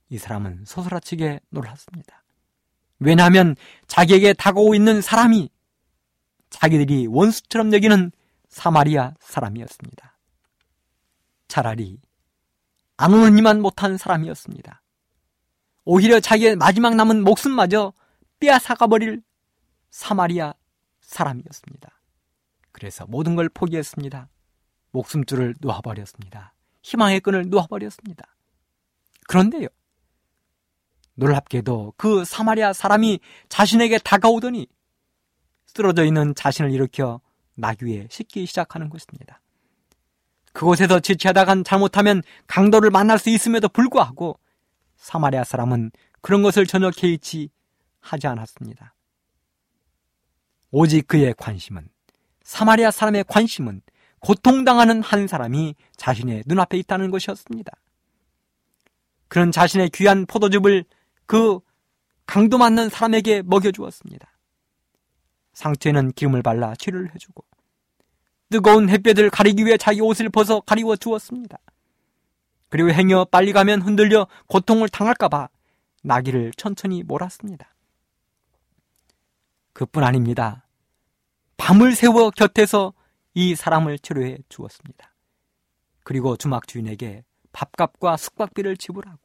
이 0.10 0.17
사람은 0.17 0.65
소스라치게 0.65 1.39
놀랐습니다. 1.49 2.23
왜냐하면 2.99 3.56
자기에게 3.88 4.34
다가오고 4.34 4.75
있는 4.75 5.01
사람이 5.01 5.49
자기들이 6.51 7.08
원수처럼 7.08 7.73
여기는 7.73 8.12
사마리아 8.49 9.15
사람이었습니다. 9.19 10.17
차라리 11.47 11.99
안 12.97 13.13
오는 13.13 13.38
이만 13.38 13.62
못한 13.62 13.97
사람이었습니다. 13.97 14.81
오히려 15.84 16.20
자기의 16.20 16.56
마지막 16.56 16.96
남은 16.96 17.24
목숨마저 17.24 17.94
빼앗아가 18.39 18.88
버릴 18.88 19.22
사마리아 19.89 20.54
사람이었습니다. 21.02 21.89
그래서 22.72 23.06
모든 23.08 23.36
걸 23.36 23.50
포기했습니다. 23.50 24.30
목숨줄을 24.91 25.56
놓아버렸습니다. 25.60 26.54
희망의 26.84 27.20
끈을 27.22 27.50
놓아버렸습니다. 27.50 28.36
그런데요. 29.28 29.67
놀랍게도 31.15 31.94
그 31.98 32.26
사마리아 32.26 32.74
사람이 32.74 33.20
자신에게 33.50 34.00
다가오더니 34.00 34.67
쓰러져 35.67 36.04
있는 36.06 36.34
자신을 36.36 36.72
일으켜 36.72 37.22
나귀에 37.56 38.08
싣기 38.10 38.46
시작하는 38.46 38.89
것입니다. 38.89 39.41
그곳에서 40.54 41.00
지체하다간 41.00 41.63
잘못하면 41.63 42.24
강도를 42.48 42.89
만날 42.89 43.20
수 43.20 43.30
있음에도 43.30 43.70
불구하고 43.70 44.39
사마리아 45.01 45.43
사람은 45.43 45.91
그런 46.21 46.43
것을 46.43 46.67
전혀 46.67 46.91
개의치 46.91 47.49
하지 47.99 48.27
않았습니다. 48.27 48.93
오직 50.69 51.07
그의 51.07 51.33
관심은 51.35 51.89
사마리아 52.43 52.91
사람의 52.91 53.25
관심은 53.27 53.81
고통당하는 54.19 55.01
한 55.01 55.27
사람이 55.27 55.73
자신의 55.97 56.43
눈앞에 56.45 56.77
있다는 56.77 57.09
것이었습니다. 57.09 57.71
그런 59.27 59.51
자신의 59.51 59.89
귀한 59.89 60.27
포도즙을 60.27 60.85
그 61.25 61.59
강도 62.27 62.59
맞는 62.59 62.89
사람에게 62.89 63.41
먹여주었습니다. 63.41 64.31
상처에는 65.53 66.11
기름을 66.11 66.43
발라 66.43 66.75
치료를 66.75 67.11
해주고 67.15 67.43
뜨거운 68.51 68.87
햇볕을 68.87 69.31
가리기 69.31 69.65
위해 69.65 69.77
자기 69.77 69.99
옷을 70.01 70.29
벗어 70.29 70.59
가리워 70.59 70.95
주었습니다. 70.95 71.57
그리고 72.71 72.89
행여 72.89 73.25
빨리 73.25 73.51
가면 73.51 73.81
흔들려 73.81 74.27
고통을 74.47 74.88
당할까봐 74.88 75.49
나귀를 76.03 76.53
천천히 76.55 77.03
몰았습니다. 77.03 77.75
그뿐 79.73 80.03
아닙니다. 80.03 80.65
밤을 81.57 81.95
새워 81.95 82.31
곁에서 82.31 82.93
이 83.34 83.55
사람을 83.55 83.99
치료해 83.99 84.38
주었습니다. 84.47 85.13
그리고 86.05 86.38
주막 86.38 86.65
주인에게 86.65 87.25
밥값과 87.51 88.15
숙박비를 88.15 88.77
지불하고 88.77 89.19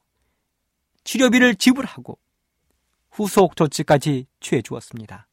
치료비를 1.05 1.55
지불하고 1.55 2.19
후속 3.13 3.55
조치까지 3.55 4.27
취해 4.41 4.61
주었습니다. 4.61 5.29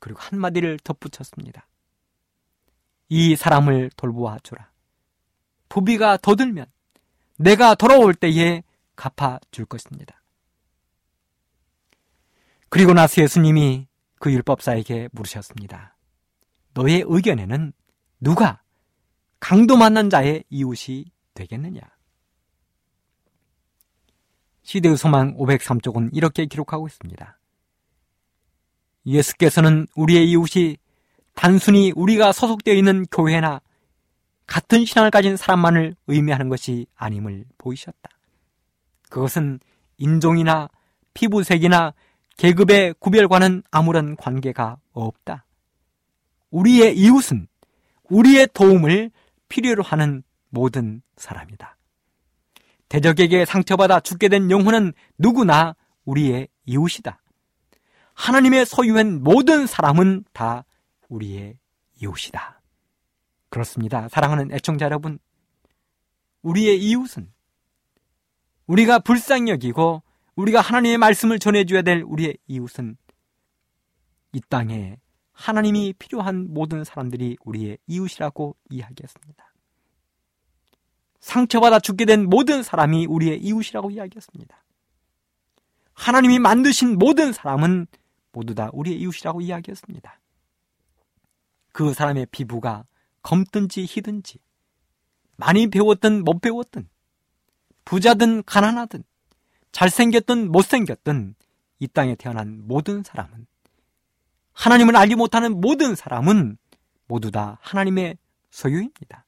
그리고 0.00 0.18
한마디를 0.18 0.80
덧붙였습니다. 0.82 1.68
이 3.10 3.36
사람을 3.36 3.90
돌보아 3.96 4.40
주라. 4.40 4.72
부비가 5.68 6.16
더 6.16 6.34
들면 6.34 6.66
내가 7.38 7.74
돌아올 7.74 8.14
때에 8.14 8.62
갚아 8.96 9.40
줄 9.50 9.64
것입니다. 9.64 10.22
그리고 12.68 12.92
나서 12.92 13.22
예수님이 13.22 13.86
그 14.18 14.32
율법사에게 14.32 15.10
물으셨습니다. 15.12 15.96
너의 16.74 17.04
의견에는 17.06 17.72
누가 18.20 18.62
강도 19.38 19.76
만난 19.76 20.10
자의 20.10 20.44
이웃이 20.48 21.04
되겠느냐? 21.34 21.80
시대의 24.62 24.96
소망 24.96 25.36
503쪽은 25.36 26.10
이렇게 26.12 26.46
기록하고 26.46 26.86
있습니다. 26.86 27.38
예수께서는 29.06 29.86
우리의 29.94 30.30
이웃이 30.30 30.78
단순히 31.34 31.92
우리가 31.94 32.32
소속되어 32.32 32.74
있는 32.74 33.04
교회나 33.10 33.60
같은 34.46 34.84
신앙을 34.84 35.10
가진 35.10 35.36
사람만을 35.36 35.96
의미하는 36.06 36.48
것이 36.48 36.86
아님을 36.96 37.44
보이셨다. 37.58 38.10
그것은 39.08 39.60
인종이나 39.96 40.68
피부색이나 41.14 41.94
계급의 42.36 42.94
구별과는 42.98 43.62
아무런 43.70 44.16
관계가 44.16 44.78
없다. 44.92 45.44
우리의 46.50 46.96
이웃은 46.96 47.46
우리의 48.10 48.48
도움을 48.52 49.10
필요로 49.48 49.82
하는 49.82 50.22
모든 50.50 51.02
사람이다. 51.16 51.76
대적에게 52.88 53.44
상처받아 53.44 54.00
죽게 54.00 54.28
된 54.28 54.50
영혼은 54.50 54.92
누구나 55.18 55.74
우리의 56.04 56.48
이웃이다. 56.66 57.18
하나님의 58.14 58.66
소유한 58.66 59.22
모든 59.22 59.66
사람은 59.66 60.24
다 60.32 60.64
우리의 61.08 61.56
이웃이다. 62.00 62.60
그렇습니다. 63.54 64.08
사랑하는 64.08 64.50
애청자 64.50 64.86
여러분. 64.86 65.20
우리의 66.42 66.82
이웃은 66.82 67.32
우리가 68.66 68.98
불쌍히 68.98 69.48
여기고 69.48 70.02
우리가 70.34 70.60
하나님의 70.60 70.98
말씀을 70.98 71.38
전해줘야 71.38 71.82
될 71.82 72.02
우리의 72.02 72.36
이웃은 72.48 72.96
이 74.32 74.40
땅에 74.48 74.98
하나님이 75.30 75.94
필요한 76.00 76.52
모든 76.52 76.82
사람들이 76.82 77.36
우리의 77.44 77.78
이웃이라고 77.86 78.56
이야기했습니다. 78.70 79.52
상처받아 81.20 81.78
죽게 81.78 82.06
된 82.06 82.28
모든 82.28 82.64
사람이 82.64 83.06
우리의 83.06 83.38
이웃이라고 83.40 83.92
이야기했습니다. 83.92 84.64
하나님이 85.92 86.40
만드신 86.40 86.98
모든 86.98 87.32
사람은 87.32 87.86
모두 88.32 88.56
다 88.56 88.70
우리의 88.72 88.98
이웃이라고 88.98 89.42
이야기했습니다. 89.42 90.20
그 91.70 91.94
사람의 91.94 92.26
피부가 92.32 92.84
검든지 93.24 93.86
희든지, 93.88 94.38
많이 95.36 95.66
배웠든 95.66 96.22
못 96.22 96.40
배웠든, 96.40 96.88
부자든 97.84 98.44
가난하든, 98.44 99.02
잘생겼든 99.72 100.52
못생겼든, 100.52 101.34
이 101.80 101.88
땅에 101.88 102.14
태어난 102.14 102.62
모든 102.68 103.02
사람은, 103.02 103.46
하나님을 104.52 104.94
알지 104.96 105.16
못하는 105.16 105.60
모든 105.60 105.96
사람은 105.96 106.58
모두 107.06 107.32
다 107.32 107.58
하나님의 107.60 108.16
소유입니다. 108.50 109.24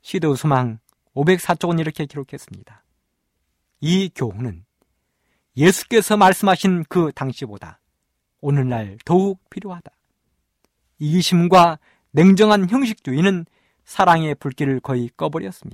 시드 0.00 0.34
수망 0.36 0.78
504쪽은 1.14 1.78
이렇게 1.78 2.06
기록했습니다. 2.06 2.84
이 3.80 4.10
교훈은 4.14 4.64
예수께서 5.56 6.16
말씀하신 6.16 6.84
그 6.88 7.12
당시보다 7.14 7.80
오늘날 8.40 8.96
더욱 9.04 9.38
필요하다. 9.50 9.97
이기심과 10.98 11.78
냉정한 12.12 12.68
형식주의는 12.70 13.46
사랑의 13.84 14.34
불길을 14.34 14.80
거의 14.80 15.10
꺼버렸으며 15.16 15.72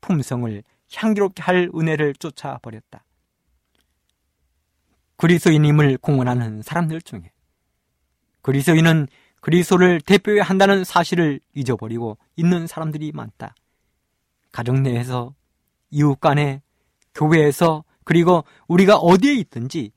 품성을 0.00 0.62
향기롭게 0.92 1.42
할 1.42 1.70
은혜를 1.74 2.14
쫓아버렸다. 2.14 3.04
그리스도인임을 5.16 5.98
공언하는 5.98 6.62
사람들 6.62 7.00
중에 7.02 7.30
그리스도인은 8.42 9.08
그리스도를 9.40 10.00
대표해야 10.00 10.42
한다는 10.42 10.84
사실을 10.84 11.40
잊어버리고 11.54 12.18
있는 12.36 12.66
사람들이 12.66 13.12
많다. 13.12 13.54
가정 14.52 14.82
내에서, 14.82 15.34
이웃 15.90 16.20
간에, 16.20 16.62
교회에서, 17.14 17.84
그리고 18.04 18.44
우리가 18.68 18.96
어디에 18.96 19.34
있든지 19.34 19.92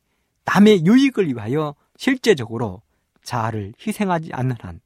남의 0.46 0.86
유익을 0.86 1.28
위하여 1.28 1.76
실제적으로 1.98 2.82
자아를 3.28 3.74
희생하지 3.86 4.32
않는 4.32 4.56
한 4.62 4.80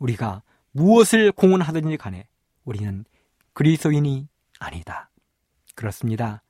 우리가 0.00 0.42
무엇을 0.72 1.30
공헌하든지 1.30 1.96
간에 1.96 2.26
우리는 2.64 3.04
그리스도인이 3.52 4.26
아니다. 4.58 5.10
그렇습니다. 5.76 6.42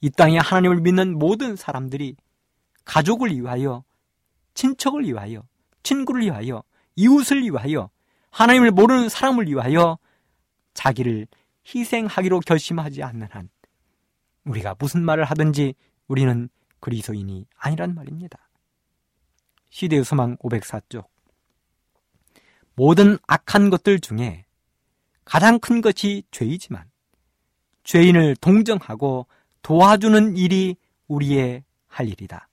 이 0.00 0.08
땅에 0.08 0.38
하나님을 0.38 0.82
믿는 0.82 1.18
모든 1.18 1.56
사람들이 1.56 2.14
가족을 2.84 3.30
위하여, 3.30 3.82
친척을 4.54 5.04
위하여, 5.04 5.42
친구를 5.82 6.22
위하여, 6.22 6.62
이웃을 6.94 7.42
위하여, 7.42 7.90
하나님을 8.30 8.70
모르는 8.70 9.08
사람을 9.08 9.48
위하여 9.48 9.98
자기를 10.74 11.26
희생하기로 11.66 12.40
결심하지 12.40 13.02
않는 13.02 13.26
한 13.32 13.48
우리가 14.44 14.76
무슨 14.78 15.04
말을 15.04 15.24
하든지 15.24 15.74
우리는 16.06 16.48
그리스도인이 16.78 17.46
아니란 17.56 17.96
말입니다. 17.96 18.45
시대의 19.76 20.04
소망 20.04 20.38
504쪽. 20.38 21.04
모든 22.76 23.18
악한 23.26 23.68
것들 23.68 24.00
중에 24.00 24.46
가장 25.26 25.58
큰 25.58 25.82
것이 25.82 26.22
죄이지만 26.30 26.90
죄인을 27.84 28.36
동정하고 28.36 29.26
도와주는 29.60 30.38
일이 30.38 30.76
우리의 31.08 31.62
할 31.88 32.08
일이다. 32.08 32.48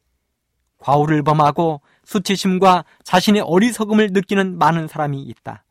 과오를 0.80 1.24
범하고 1.24 1.80
수치심과 2.04 2.84
자신의 3.06 3.44
어리석음을 3.44 4.10
느끼는 4.12 4.58
많은 4.58 4.90
사람이 4.90 5.22
있다. 5.22 5.64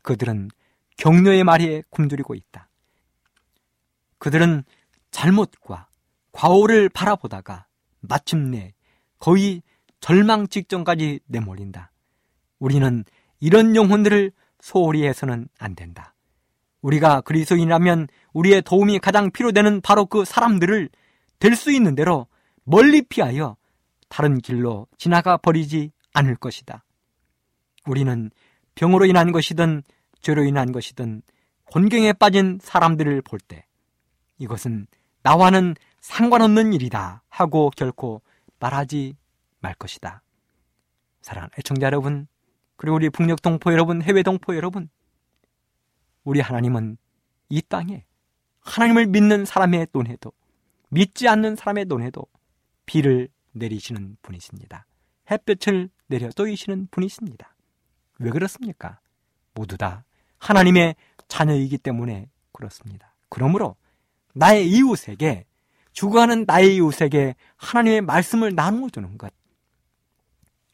그들은 0.00 0.48
격려의 0.96 1.44
말에 1.44 1.82
굶주리고 1.90 2.34
있다. 2.34 2.70
그들은 4.16 4.64
잘못과 5.10 5.88
과오를 6.32 6.88
바라보다가 6.88 7.66
마침내 8.00 8.72
거의 9.18 9.60
절망 10.00 10.48
직전까지 10.48 11.20
내몰린다. 11.26 11.92
우리는 12.58 13.04
이런 13.40 13.76
영혼들을 13.76 14.32
소홀히 14.60 15.06
해서는 15.06 15.48
안 15.58 15.74
된다. 15.74 16.14
우리가 16.82 17.20
그리스도인이라면 17.22 18.08
우리의 18.32 18.62
도움이 18.62 18.98
가장 19.00 19.30
필요되는 19.30 19.80
바로 19.82 20.06
그 20.06 20.24
사람들을 20.24 20.88
될 21.38 21.56
수 21.56 21.72
있는 21.72 21.94
대로 21.94 22.26
멀리 22.64 23.02
피하여 23.02 23.56
다른 24.08 24.38
길로 24.38 24.86
지나가 24.98 25.36
버리지 25.36 25.92
않을 26.12 26.36
것이다. 26.36 26.84
우리는 27.86 28.30
병으로 28.74 29.06
인한 29.06 29.32
것이든 29.32 29.82
죄로 30.20 30.44
인한 30.44 30.72
것이든 30.72 31.22
곤경에 31.64 32.12
빠진 32.14 32.58
사람들을 32.62 33.22
볼 33.22 33.40
때 33.40 33.64
이것은 34.38 34.86
나와는 35.22 35.74
상관없는 36.00 36.72
일이다 36.72 37.22
하고 37.28 37.70
결코 37.76 38.22
말하지 38.58 39.16
말 39.60 39.74
것이다. 39.74 40.22
사랑하는 41.22 41.50
애청자 41.58 41.86
여러분, 41.86 42.26
그리고 42.76 42.96
우리 42.96 43.10
북녘 43.10 43.42
동포 43.42 43.72
여러분, 43.72 44.02
해외 44.02 44.22
동포 44.22 44.56
여러분, 44.56 44.88
우리 46.24 46.40
하나님은 46.40 46.96
이 47.48 47.62
땅에 47.62 48.04
하나님을 48.60 49.06
믿는 49.06 49.44
사람의 49.44 49.88
눈에도 49.94 50.32
믿지 50.88 51.28
않는 51.28 51.56
사람의 51.56 51.86
눈에도 51.86 52.26
비를 52.86 53.28
내리시는 53.52 54.16
분이십니다. 54.22 54.86
햇볕을 55.30 55.90
내려 56.06 56.30
떠이시는 56.30 56.88
분이십니다. 56.90 57.54
왜 58.18 58.30
그렇습니까? 58.30 59.00
모두 59.54 59.76
다 59.76 60.04
하나님의 60.38 60.96
자녀이기 61.28 61.78
때문에 61.78 62.28
그렇습니다. 62.52 63.14
그러므로 63.28 63.76
나의 64.34 64.68
이웃에게 64.68 65.46
죽어가는 65.92 66.44
나의 66.46 66.76
이웃에게 66.76 67.34
하나님의 67.56 68.00
말씀을 68.02 68.54
나누어 68.54 68.88
주는 68.90 69.16
것, 69.18 69.32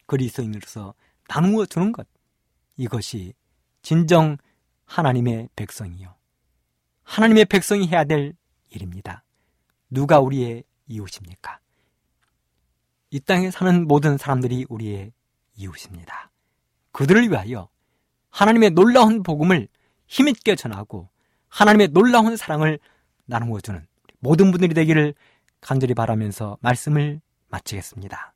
그리스도인으로서 0.06 0.94
나누어 1.28 1.66
주는 1.66 1.92
것, 1.92 2.06
이것이 2.76 3.34
진정 3.82 4.36
하나님의 4.84 5.48
백성이요. 5.56 6.14
하나님의 7.02 7.46
백성이 7.46 7.88
해야 7.88 8.04
될 8.04 8.34
일입니다. 8.70 9.24
누가 9.90 10.20
우리의 10.20 10.64
이웃입니까? 10.88 11.60
이 13.10 13.20
땅에 13.20 13.50
사는 13.50 13.86
모든 13.86 14.18
사람들이 14.18 14.66
우리의 14.68 15.12
이웃입니다. 15.56 16.30
그들을 16.92 17.30
위하여 17.30 17.68
하나님의 18.30 18.70
놀라운 18.70 19.22
복음을 19.22 19.68
힘있게 20.06 20.56
전하고 20.56 21.08
하나님의 21.48 21.88
놀라운 21.88 22.36
사랑을 22.36 22.78
나누어 23.24 23.60
주는 23.60 23.86
모든 24.18 24.50
분들이 24.50 24.74
되기를 24.74 25.14
간절히 25.60 25.94
바라면서 25.94 26.58
말씀을 26.60 27.20
마치겠습니다. 27.48 28.35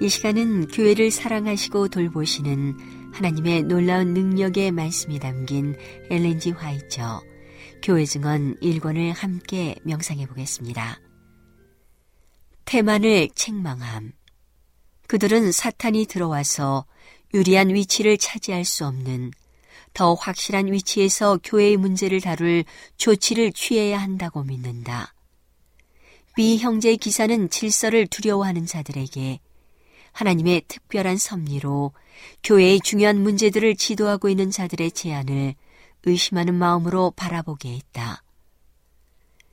이 0.00 0.08
시간은 0.08 0.68
교회를 0.68 1.10
사랑하시고 1.10 1.88
돌보시는 1.88 3.12
하나님의 3.12 3.64
놀라운 3.64 4.14
능력의 4.14 4.70
말씀이 4.70 5.18
담긴 5.18 5.76
엘렌지 6.08 6.52
화이처 6.52 7.20
교회 7.82 8.04
증언 8.04 8.54
1권을 8.60 9.12
함께 9.12 9.74
명상해 9.82 10.26
보겠습니다. 10.26 11.00
태만을 12.64 13.30
책망함. 13.34 14.12
그들은 15.08 15.50
사탄이 15.50 16.06
들어와서 16.06 16.86
유리한 17.34 17.74
위치를 17.74 18.18
차지할 18.18 18.64
수 18.64 18.86
없는 18.86 19.32
더 19.94 20.14
확실한 20.14 20.70
위치에서 20.72 21.40
교회의 21.42 21.76
문제를 21.76 22.20
다룰 22.20 22.62
조치를 22.98 23.52
취해야 23.52 24.00
한다고 24.00 24.44
믿는다. 24.44 25.12
비 26.36 26.58
형제의 26.58 26.98
기사는 26.98 27.50
질서를 27.50 28.06
두려워하는 28.06 28.64
자들에게 28.64 29.40
하나님의 30.12 30.62
특별한 30.68 31.16
섭리로 31.16 31.92
교회의 32.42 32.80
중요한 32.80 33.22
문제들을 33.22 33.76
지도하고 33.76 34.28
있는 34.28 34.50
자들의 34.50 34.92
제안을 34.92 35.54
의심하는 36.04 36.54
마음으로 36.54 37.12
바라보게 37.12 37.74
했다. 37.74 38.22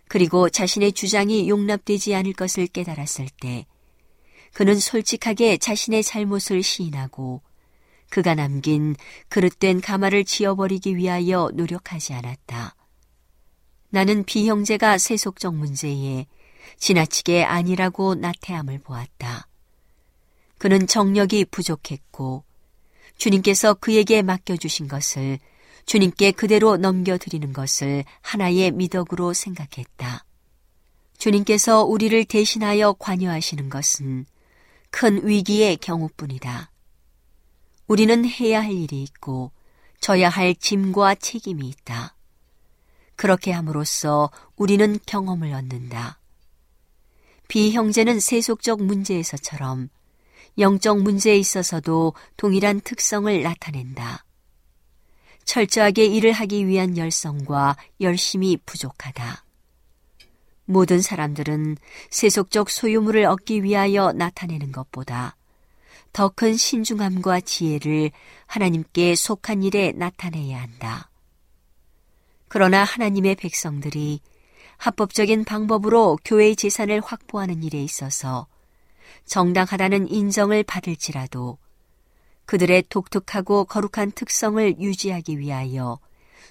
그리고 0.07 0.49
자신의 0.49 0.93
주장이 0.93 1.49
용납되지 1.49 2.15
않을 2.15 2.33
것을 2.33 2.67
깨달았을 2.67 3.27
때 3.41 3.65
그는 4.53 4.79
솔직하게 4.79 5.57
자신의 5.57 6.03
잘못을 6.03 6.63
시인하고 6.63 7.41
그가 8.09 8.35
남긴 8.35 8.95
그릇된 9.29 9.81
가마를 9.81 10.23
지어버리기 10.23 10.95
위하여 10.95 11.49
노력하지 11.53 12.13
않았다. 12.13 12.75
나는 13.89 14.23
비형제가 14.23 14.97
세속적 14.97 15.55
문제에 15.55 16.25
지나치게 16.77 17.43
아니라고 17.43 18.15
나태함을 18.15 18.79
보았다. 18.79 19.47
그는 20.57 20.87
정력이 20.87 21.45
부족했고 21.45 22.43
주님께서 23.17 23.75
그에게 23.75 24.21
맡겨주신 24.21 24.87
것을 24.87 25.39
주님께 25.85 26.31
그대로 26.31 26.77
넘겨드리는 26.77 27.53
것을 27.53 28.03
하나의 28.21 28.71
미덕으로 28.71 29.33
생각했다. 29.33 30.25
주님께서 31.17 31.83
우리를 31.83 32.25
대신하여 32.25 32.93
관여하시는 32.93 33.69
것은 33.69 34.25
큰 34.89 35.25
위기의 35.27 35.77
경우뿐이다. 35.77 36.71
우리는 37.87 38.25
해야 38.25 38.61
할 38.61 38.71
일이 38.71 39.03
있고 39.03 39.51
져야 39.99 40.29
할 40.29 40.55
짐과 40.55 41.15
책임이 41.15 41.67
있다. 41.67 42.15
그렇게 43.15 43.51
함으로써 43.51 44.29
우리는 44.55 44.99
경험을 45.05 45.53
얻는다. 45.53 46.19
비형제는 47.47 48.19
세속적 48.19 48.83
문제에서처럼 48.83 49.89
영적 50.57 51.01
문제에 51.01 51.37
있어서도 51.37 52.13
동일한 52.37 52.81
특성을 52.81 53.41
나타낸다. 53.41 54.25
철저하게 55.43 56.05
일을 56.05 56.31
하기 56.31 56.67
위한 56.67 56.97
열성과 56.97 57.77
열심이 58.01 58.57
부족하다. 58.65 59.43
모든 60.65 61.01
사람들은 61.01 61.77
세속적 62.09 62.69
소유물을 62.69 63.25
얻기 63.25 63.63
위하여 63.63 64.11
나타내는 64.11 64.71
것보다 64.71 65.35
더 66.11 66.29
큰 66.29 66.55
신중함과 66.55 67.41
지혜를 67.41 68.09
하나님께 68.47 69.15
속한 69.15 69.63
일에 69.63 69.91
나타내야 69.91 70.61
한다. 70.61 71.09
그러나 72.47 72.85
하나님의 72.85 73.35
백성들이 73.35 74.21
합법적인 74.77 75.43
방법으로 75.43 76.17
교회의 76.23 76.55
재산을 76.55 77.01
확보하는 77.01 77.63
일에 77.63 77.83
있어서 77.83 78.47
정당하다는 79.25 80.09
인정을 80.09 80.63
받을지라도 80.63 81.57
그들의 82.45 82.83
독특하고 82.89 83.65
거룩한 83.65 84.11
특성을 84.11 84.79
유지하기 84.79 85.39
위하여 85.39 85.99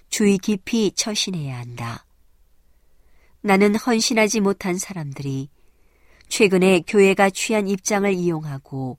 주의 0.09 0.39
깊이 0.39 0.93
처신해야 0.93 1.59
한다. 1.59 2.05
나는 3.41 3.77
헌신하지 3.77 4.41
못한 4.41 4.77
사람들이 4.77 5.51
최근에 6.29 6.83
교회가 6.87 7.31
취한 7.31 7.69
입장을 7.69 8.13
이용하고 8.13 8.99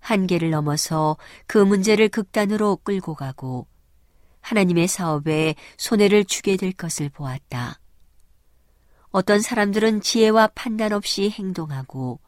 한계를 0.00 0.50
넘어서 0.50 1.16
그 1.46 1.58
문제를 1.58 2.08
극단으로 2.08 2.76
끌고 2.82 3.14
가고 3.14 3.66
하나님의 4.40 4.86
사업에 4.88 5.54
손해를 5.76 6.24
주게 6.24 6.56
될 6.56 6.72
것을 6.72 7.08
보았다. 7.08 7.80
어떤 9.10 9.40
사람들은 9.40 10.02
지혜와 10.02 10.48
판단 10.48 10.92
없이 10.92 11.30
행동하고 11.30 12.20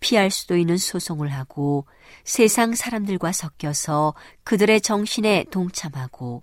피할 0.00 0.30
수도 0.30 0.56
있는 0.56 0.76
소송을 0.76 1.32
하고 1.32 1.86
세상 2.24 2.74
사람들과 2.74 3.32
섞여서 3.32 4.14
그들의 4.44 4.80
정신에 4.80 5.44
동참하고 5.50 6.42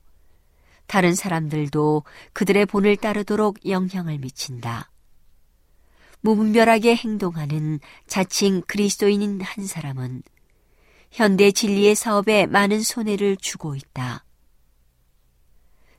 다른 0.86 1.16
사람들도 1.16 2.04
그들의 2.34 2.66
본을 2.68 2.96
따르도록 2.98 3.68
영향을 3.68 4.20
미친다. 4.20 4.90
무분별하게 6.22 6.96
행동하는 6.96 7.80
자칭 8.08 8.62
그리스도인인 8.66 9.42
한 9.42 9.66
사람은 9.66 10.24
현대 11.12 11.52
진리의 11.52 11.96
사업에 11.96 12.46
많은 12.46 12.82
손해를 12.82 13.38
주고 13.38 13.76
있다. 13.76 14.24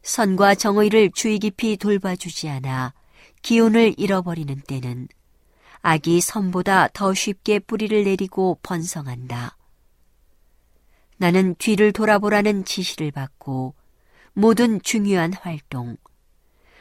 선과 0.02 0.54
정의를 0.54 1.10
주의 1.12 1.38
깊이 1.38 1.76
돌봐주지 1.76 2.48
않아 2.48 2.94
기운을 3.42 3.94
잃어버리는 3.98 4.60
때는 4.66 5.08
악이 5.82 6.20
선보다 6.20 6.88
더 6.88 7.14
쉽게 7.14 7.58
뿌리를 7.60 8.04
내리고 8.04 8.58
번성한다. 8.62 9.56
나는 11.16 11.54
뒤를 11.56 11.92
돌아보라는 11.92 12.64
지시를 12.64 13.10
받고 13.10 13.74
모든 14.32 14.80
중요한 14.82 15.32
활동, 15.32 15.96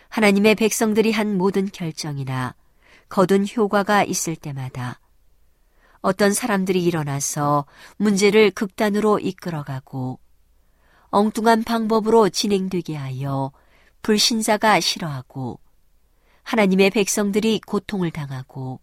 하나님의 0.09 0.55
백성들이 0.55 1.11
한 1.11 1.37
모든 1.37 1.67
결정이나 1.67 2.55
거둔 3.09 3.45
효과가 3.47 4.03
있을 4.03 4.35
때마다 4.35 4.99
어떤 6.01 6.33
사람들이 6.33 6.83
일어나서 6.83 7.65
문제를 7.97 8.51
극단으로 8.51 9.19
이끌어가고 9.19 10.19
엉뚱한 11.09 11.63
방법으로 11.63 12.29
진행되게 12.29 12.95
하여 12.95 13.51
불신자가 14.01 14.79
싫어하고 14.79 15.59
하나님의 16.43 16.91
백성들이 16.91 17.61
고통을 17.65 18.11
당하고 18.11 18.79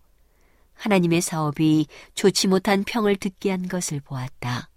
하나님의 0.74 1.20
사업이 1.20 1.86
좋지 2.14 2.48
못한 2.48 2.84
평을 2.84 3.16
듣게 3.16 3.50
한 3.50 3.68
것을 3.68 4.00
보았다. 4.00 4.68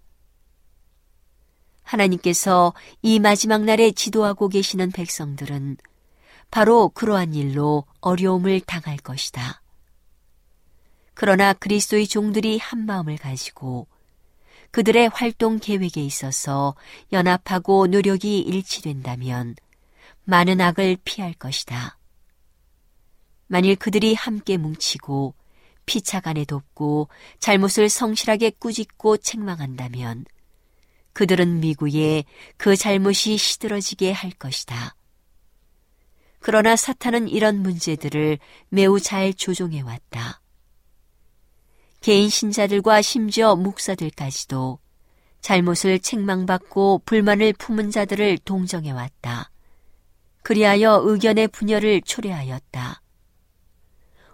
하나님께서 1.83 2.73
이 3.01 3.19
마지막 3.19 3.63
날에 3.63 3.91
지도하고 3.91 4.49
계시는 4.49 4.91
백성들은 4.91 5.77
바로 6.51 6.89
그러한 6.89 7.33
일로 7.33 7.85
어려움을 8.01 8.61
당할 8.61 8.97
것이다. 8.97 9.61
그러나 11.13 11.53
그리스도의 11.53 12.07
종들이 12.07 12.57
한 12.57 12.85
마음을 12.85 13.17
가지고 13.17 13.87
그들의 14.71 15.09
활동 15.13 15.59
계획에 15.59 16.01
있어서 16.01 16.75
연합하고 17.11 17.87
노력이 17.87 18.39
일치된다면 18.39 19.55
많은 20.25 20.61
악을 20.61 20.97
피할 21.03 21.33
것이다. 21.33 21.97
만일 23.47 23.75
그들이 23.77 24.13
함께 24.13 24.57
뭉치고 24.57 25.33
피차간에 25.87 26.45
돕고 26.45 27.09
잘못을 27.39 27.89
성실하게 27.89 28.51
꾸짖고 28.59 29.17
책망한다면 29.17 30.25
그들은 31.13 31.61
미구에 31.61 32.25
그 32.57 32.75
잘못이 32.75 33.37
시들어지게 33.37 34.11
할 34.11 34.29
것이다. 34.29 34.95
그러나 36.39 36.75
사탄은 36.75 37.27
이런 37.27 37.63
문제들을 37.63 38.37
매우 38.69 38.99
잘 38.99 39.33
조종해 39.33 39.81
왔다. 39.81 40.39
개인 42.01 42.29
신자들과 42.29 43.01
심지어 43.01 43.55
목사들까지도 43.55 44.77
잘못을 45.41 45.99
책망받고 45.99 47.01
불만을 47.05 47.53
품은 47.53 47.89
자들을 47.89 48.37
동정해 48.39 48.91
왔다. 48.91 49.49
그리하여 50.43 51.01
의견의 51.03 51.47
분열을 51.47 52.01
초래하였다. 52.01 53.01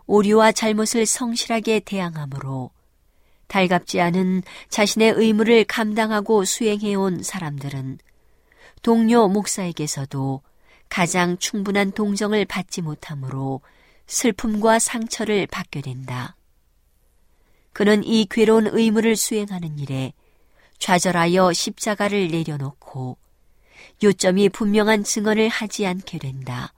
오류와 0.06 0.51
잘못을 0.51 1.06
성실하게 1.06 1.82
대항함으로 1.82 2.72
달갑지 3.47 4.01
않은 4.01 4.43
자신의 4.70 5.14
의무를 5.16 5.64
감당하고 5.64 6.43
수행해온 6.43 7.24
사람들은 7.24 7.99
동료 8.82 9.28
목사에게서도 9.28 10.41
가장 10.89 11.38
충분한 11.38 11.91
동정을 11.91 12.45
받지 12.45 12.82
못하므로 12.82 13.62
슬픔과 14.08 14.80
상처를 14.80 15.47
받게 15.47 15.82
된다. 15.82 16.36
그는 17.72 18.04
이 18.04 18.26
괴로운 18.30 18.68
의무를 18.68 19.16
수행하는 19.16 19.80
일에 19.80 20.14
좌절하여 20.78 21.54
십자가를 21.54 22.28
내려놓고 22.28 23.18
요점이 24.04 24.49
분명한 24.49 25.04
증언을 25.04 25.47
하지 25.47 25.86
않게 25.86 26.20
된다. 26.20 26.74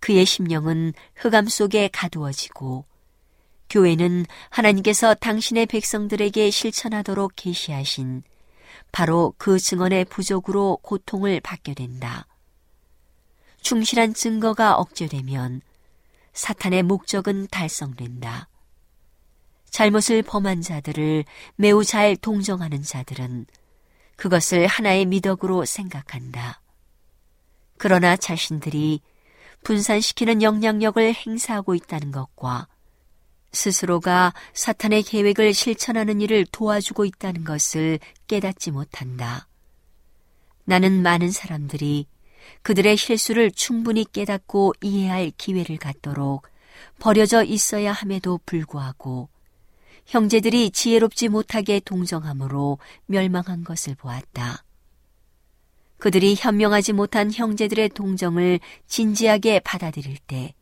그의 0.00 0.24
심령은 0.24 0.92
흑암 1.16 1.48
속에 1.48 1.88
가두어지고 1.92 2.84
교회는 3.68 4.26
하나님께서 4.50 5.14
당신의 5.14 5.66
백성들에게 5.66 6.50
실천하도록 6.50 7.32
계시하신 7.34 8.22
바로 8.92 9.34
그 9.38 9.58
증언의 9.58 10.04
부족으로 10.06 10.78
고통을 10.82 11.40
받게 11.40 11.74
된다. 11.74 12.26
충실한 13.60 14.14
증거가 14.14 14.76
억제되면 14.76 15.60
사탄의 16.32 16.84
목적은 16.84 17.48
달성된다. 17.50 18.48
잘못을 19.70 20.22
범한 20.22 20.62
자들을 20.62 21.24
매우 21.56 21.84
잘 21.84 22.16
동정하는 22.16 22.82
자들은 22.82 23.46
그것을 24.16 24.66
하나의 24.66 25.04
미덕으로 25.06 25.64
생각한다. 25.64 26.60
그러나 27.76 28.16
자신들이 28.16 29.00
분산시키는 29.66 30.42
영향력을 30.42 31.12
행사하고 31.12 31.74
있다는 31.74 32.12
것과 32.12 32.68
스스로가 33.50 34.32
사탄의 34.54 35.02
계획을 35.02 35.54
실천하는 35.54 36.20
일을 36.20 36.46
도와주고 36.52 37.04
있다는 37.04 37.42
것을 37.42 37.98
깨닫지 38.28 38.70
못한다. 38.70 39.48
나는 40.66 41.02
많은 41.02 41.32
사람들이 41.32 42.06
그들의 42.62 42.96
실수를 42.96 43.50
충분히 43.50 44.04
깨닫고 44.04 44.74
이해할 44.82 45.32
기회를 45.36 45.78
갖도록 45.78 46.46
버려져 47.00 47.42
있어야 47.42 47.90
함에도 47.90 48.38
불구하고 48.46 49.28
형제들이 50.06 50.70
지혜롭지 50.70 51.26
못하게 51.26 51.80
동정함으로 51.80 52.78
멸망한 53.06 53.64
것을 53.64 53.96
보았다. 53.96 54.62
그들이 55.98 56.34
현명하지 56.36 56.92
못한 56.92 57.32
형제들의 57.32 57.90
동정을 57.90 58.60
진지하게 58.86 59.60
받아들일 59.60 60.18
때 60.18 60.54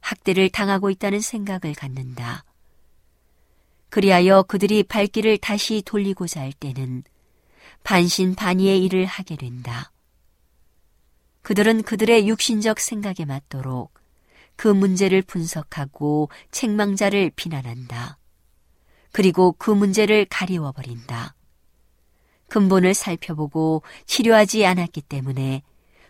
학대를 0.00 0.48
당하고 0.48 0.90
있다는 0.90 1.20
생각을 1.20 1.74
갖는다. 1.74 2.44
그리하여 3.90 4.44
그들이 4.44 4.84
발길을 4.84 5.38
다시 5.38 5.82
돌리고자 5.84 6.40
할 6.40 6.52
때는 6.52 7.02
반신반의의 7.82 8.84
일을 8.84 9.04
하게 9.04 9.36
된다. 9.36 9.92
그들은 11.42 11.82
그들의 11.82 12.28
육신적 12.28 12.78
생각에 12.78 13.24
맞도록 13.26 13.92
그 14.56 14.68
문제를 14.68 15.22
분석하고 15.22 16.28
책망자를 16.50 17.32
비난한다. 17.34 18.18
그리고 19.10 19.52
그 19.52 19.70
문제를 19.70 20.26
가리워버린다. 20.26 21.34
근본을 22.50 22.92
살펴보고 22.92 23.82
치료하지 24.04 24.66
않았기 24.66 25.00
때문에 25.02 25.62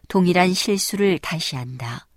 동일한 0.09 0.53
실수를 0.53 1.20
다시 1.20 1.55
한다. 1.55 2.09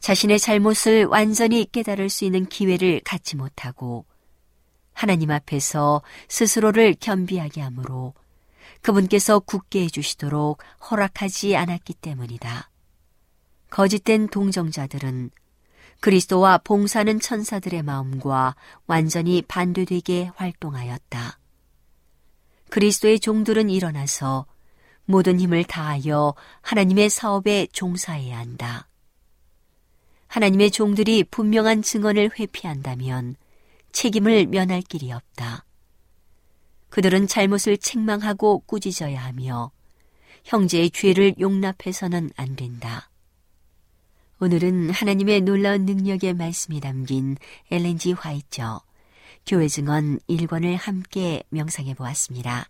자신의 0.00 0.40
잘못을 0.40 1.04
완전히 1.04 1.64
깨달을 1.70 2.08
수 2.08 2.24
있는 2.24 2.46
기회를 2.46 3.02
갖지 3.04 3.36
못하고 3.36 4.04
하나님 4.92 5.30
앞에서 5.30 6.02
스스로를 6.28 6.96
겸비하게 6.98 7.60
하므로 7.60 8.14
그분께서 8.80 9.38
굳게 9.38 9.84
해주시도록 9.84 10.60
허락하지 10.90 11.54
않았기 11.54 11.94
때문이다. 11.94 12.68
거짓된 13.70 14.28
동정자들은 14.28 15.30
그리스도와 16.00 16.58
봉사는 16.58 17.20
천사들의 17.20 17.82
마음과 17.84 18.56
완전히 18.88 19.40
반대되게 19.42 20.32
활동하였다. 20.34 21.38
그리스도의 22.72 23.20
종들은 23.20 23.68
일어나서 23.68 24.46
모든 25.04 25.38
힘을 25.38 25.62
다하여 25.62 26.34
하나님의 26.62 27.10
사업에 27.10 27.66
종사해야 27.70 28.38
한다. 28.38 28.88
하나님의 30.28 30.70
종들이 30.70 31.22
분명한 31.24 31.82
증언을 31.82 32.30
회피한다면 32.38 33.36
책임을 33.92 34.46
면할 34.46 34.80
길이 34.80 35.12
없다. 35.12 35.66
그들은 36.88 37.26
잘못을 37.26 37.76
책망하고 37.76 38.60
꾸짖어야 38.60 39.22
하며 39.22 39.70
형제의 40.44 40.92
죄를 40.92 41.34
용납해서는 41.38 42.30
안 42.36 42.56
된다. 42.56 43.10
오늘은 44.40 44.88
하나님의 44.88 45.42
놀라운 45.42 45.84
능력의 45.84 46.32
말씀이 46.32 46.80
담긴 46.80 47.36
엘렌지 47.70 48.12
화이처 48.12 48.80
교회 49.46 49.68
증언 49.68 50.18
1권을 50.28 50.76
함께 50.78 51.42
명상해 51.50 51.94
보았습니다. 51.94 52.68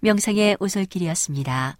명상의 0.00 0.56
오솔길이었습니다. 0.60 1.78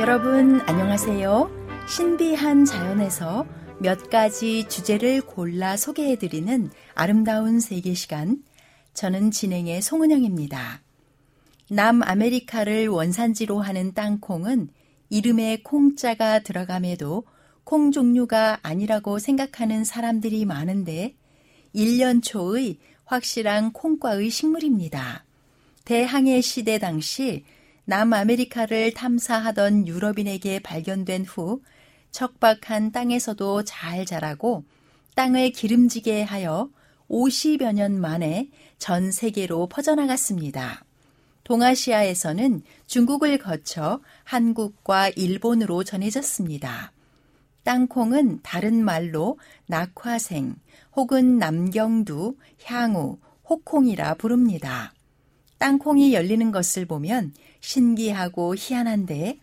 여러분 0.00 0.60
안녕하세요. 0.66 1.50
신비한 1.88 2.64
자연에서 2.64 3.46
몇 3.80 4.10
가지 4.10 4.68
주제를 4.68 5.22
골라 5.22 5.76
소개해드리는 5.76 6.70
아름다운 6.94 7.58
세계 7.58 7.94
시간. 7.94 8.42
저는 8.94 9.32
진행의 9.32 9.82
송은영입니다. 9.82 10.80
남아메리카를 11.68 12.88
원산지로 12.88 13.60
하는 13.60 13.92
땅콩은 13.92 14.68
이름에 15.10 15.62
콩자가 15.62 16.40
들어감에도 16.40 17.24
콩 17.64 17.90
종류가 17.90 18.60
아니라고 18.62 19.18
생각하는 19.18 19.84
사람들이 19.84 20.44
많은데 20.44 21.16
1년 21.74 22.22
초의 22.22 22.78
확실한 23.04 23.72
콩과의 23.72 24.30
식물입니다. 24.30 25.24
대항해 25.84 26.40
시대 26.40 26.78
당시 26.78 27.44
남아메리카를 27.86 28.94
탐사하던 28.94 29.88
유럽인에게 29.88 30.60
발견된 30.60 31.24
후 31.24 31.62
척박한 32.12 32.92
땅에서도 32.92 33.64
잘 33.64 34.06
자라고 34.06 34.64
땅을 35.16 35.50
기름지게 35.50 36.22
하여 36.22 36.70
50여 37.14 37.72
년 37.72 38.00
만에 38.00 38.50
전 38.78 39.12
세계로 39.12 39.68
퍼져나갔습니다. 39.68 40.84
동아시아에서는 41.44 42.62
중국을 42.86 43.38
거쳐 43.38 44.00
한국과 44.24 45.10
일본으로 45.10 45.84
전해졌습니다. 45.84 46.92
땅콩은 47.62 48.40
다른 48.42 48.84
말로 48.84 49.38
낙화생 49.66 50.56
혹은 50.96 51.38
남경두, 51.38 52.36
향우, 52.64 53.18
호콩이라 53.48 54.14
부릅니다. 54.14 54.92
땅콩이 55.58 56.14
열리는 56.14 56.50
것을 56.50 56.84
보면 56.84 57.32
신기하고 57.60 58.56
희한한데 58.56 59.38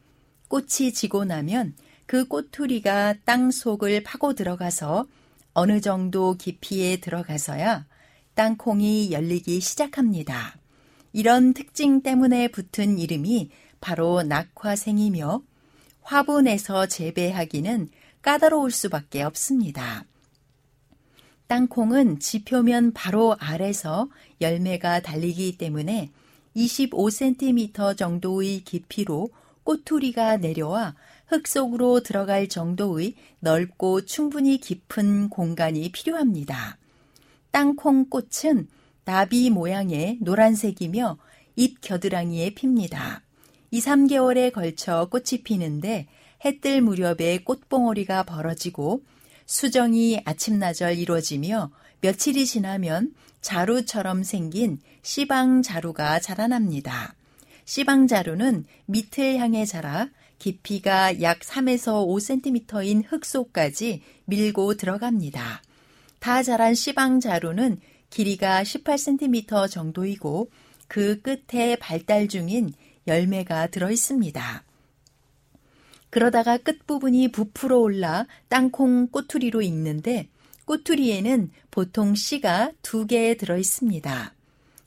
꽃이 0.50 0.92
지고 0.94 1.24
나면 1.24 1.74
그 2.06 2.28
꼬투리가 2.28 3.16
땅 3.24 3.50
속을 3.50 4.04
파고 4.04 4.34
들어가서 4.34 5.06
어느 5.54 5.82
정도 5.82 6.36
깊이에 6.36 6.98
들어가서야 6.98 7.86
땅콩이 8.36 9.12
열리기 9.12 9.60
시작합니다. 9.60 10.56
이런 11.14 11.54
특징 11.54 12.02
때문에 12.02 12.48
붙은 12.48 12.98
이름이 12.98 13.50
바로 13.82 14.24
낙화생이며 14.24 15.42
화분에서 16.02 16.88
재배하기는 16.88 17.90
까다로울 18.22 18.72
수밖에 18.72 19.24
없습니다. 19.24 20.06
땅콩은 21.48 22.20
지표면 22.20 22.94
바로 22.94 23.36
아래서 23.40 24.10
열매가 24.40 25.02
달리기 25.02 25.58
때문에 25.58 26.12
25cm 26.56 27.98
정도의 27.98 28.62
깊이로 28.62 29.30
꼬투리가 29.64 30.38
내려와 30.38 30.96
흙 31.32 31.48
속으로 31.48 32.02
들어갈 32.02 32.50
정도의 32.50 33.16
넓고 33.40 34.02
충분히 34.06 34.60
깊은 34.60 35.30
공간이 35.30 35.90
필요합니다. 35.94 36.78
땅콩 37.52 38.10
꽃은 38.10 38.68
나비 39.06 39.50
모양의 39.50 40.18
노란색이며 40.20 41.18
잎 41.56 41.80
겨드랑이에 41.80 42.54
핍니다. 42.54 43.22
2, 43.72 43.80
3개월에 43.80 44.52
걸쳐 44.52 45.08
꽃이 45.10 45.44
피는데 45.46 46.08
해 46.44 46.60
뜰 46.60 46.82
무렵에 46.82 47.44
꽃봉오리가 47.46 48.24
벌어지고 48.24 49.02
수정이 49.46 50.22
아침나절 50.26 50.98
이루어지며 50.98 51.72
며칠이 52.02 52.46
지나면 52.46 53.14
자루처럼 53.40 54.24
생긴 54.24 54.80
씨방 55.02 55.62
자루가 55.62 56.20
자라납니다. 56.20 57.16
씨방 57.64 58.08
자루는 58.08 58.66
밑을 58.88 59.38
향해 59.38 59.64
자라 59.64 60.10
깊이가 60.42 61.22
약 61.22 61.42
3에서 61.42 62.04
5cm인 62.08 63.04
흙 63.06 63.26
속까지 63.26 64.02
밀고 64.26 64.74
들어갑니다. 64.74 65.62
다 66.18 66.42
자란 66.42 66.74
씨방 66.74 67.20
자루는 67.20 67.80
길이가 68.10 68.64
18cm 68.64 69.70
정도이고 69.70 70.50
그 70.88 71.22
끝에 71.22 71.76
발달 71.76 72.28
중인 72.28 72.74
열매가 73.06 73.68
들어 73.68 73.92
있습니다. 73.92 74.64
그러다가 76.10 76.58
끝부분이 76.58 77.28
부풀어 77.32 77.78
올라 77.78 78.26
땅콩 78.50 79.10
꼬투리로 79.10 79.62
익는데 79.62 80.28
꼬투리에는 80.66 81.52
보통 81.70 82.16
씨가 82.16 82.72
두 82.82 83.06
개 83.06 83.38
들어 83.38 83.60
있습니다. 83.60 84.34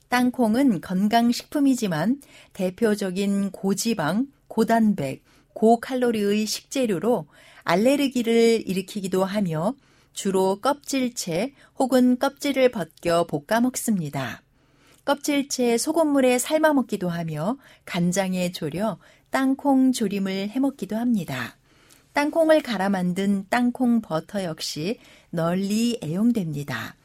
땅콩은 0.09 0.81
건강식품이지만 0.81 2.21
대표적인 2.51 3.51
고지방, 3.51 4.27
고단백, 4.49 5.23
고칼로리의 5.55 6.45
식재료로 6.45 7.25
알레르기를 7.63 8.63
일으키기도 8.67 9.25
하며 9.25 9.73
주로 10.13 10.61
껍질채 10.61 11.53
혹은 11.79 12.19
껍질을 12.19 12.69
벗겨 12.69 13.25
볶아 13.25 13.61
먹습니다. 13.61 14.43
껍질채 15.03 15.77
소금물에 15.77 16.37
삶아 16.37 16.73
먹기도 16.73 17.09
하며 17.09 17.57
간장에 17.85 18.51
졸여 18.51 18.99
땅콩 19.29 19.91
조림을 19.91 20.49
해 20.49 20.59
먹기도 20.59 20.95
합니다. 20.95 21.57
땅콩을 22.13 22.61
갈아 22.61 22.89
만든 22.89 23.45
땅콩 23.49 24.01
버터 24.01 24.43
역시 24.43 24.99
널리 25.31 25.99
애용됩니다. 26.01 26.95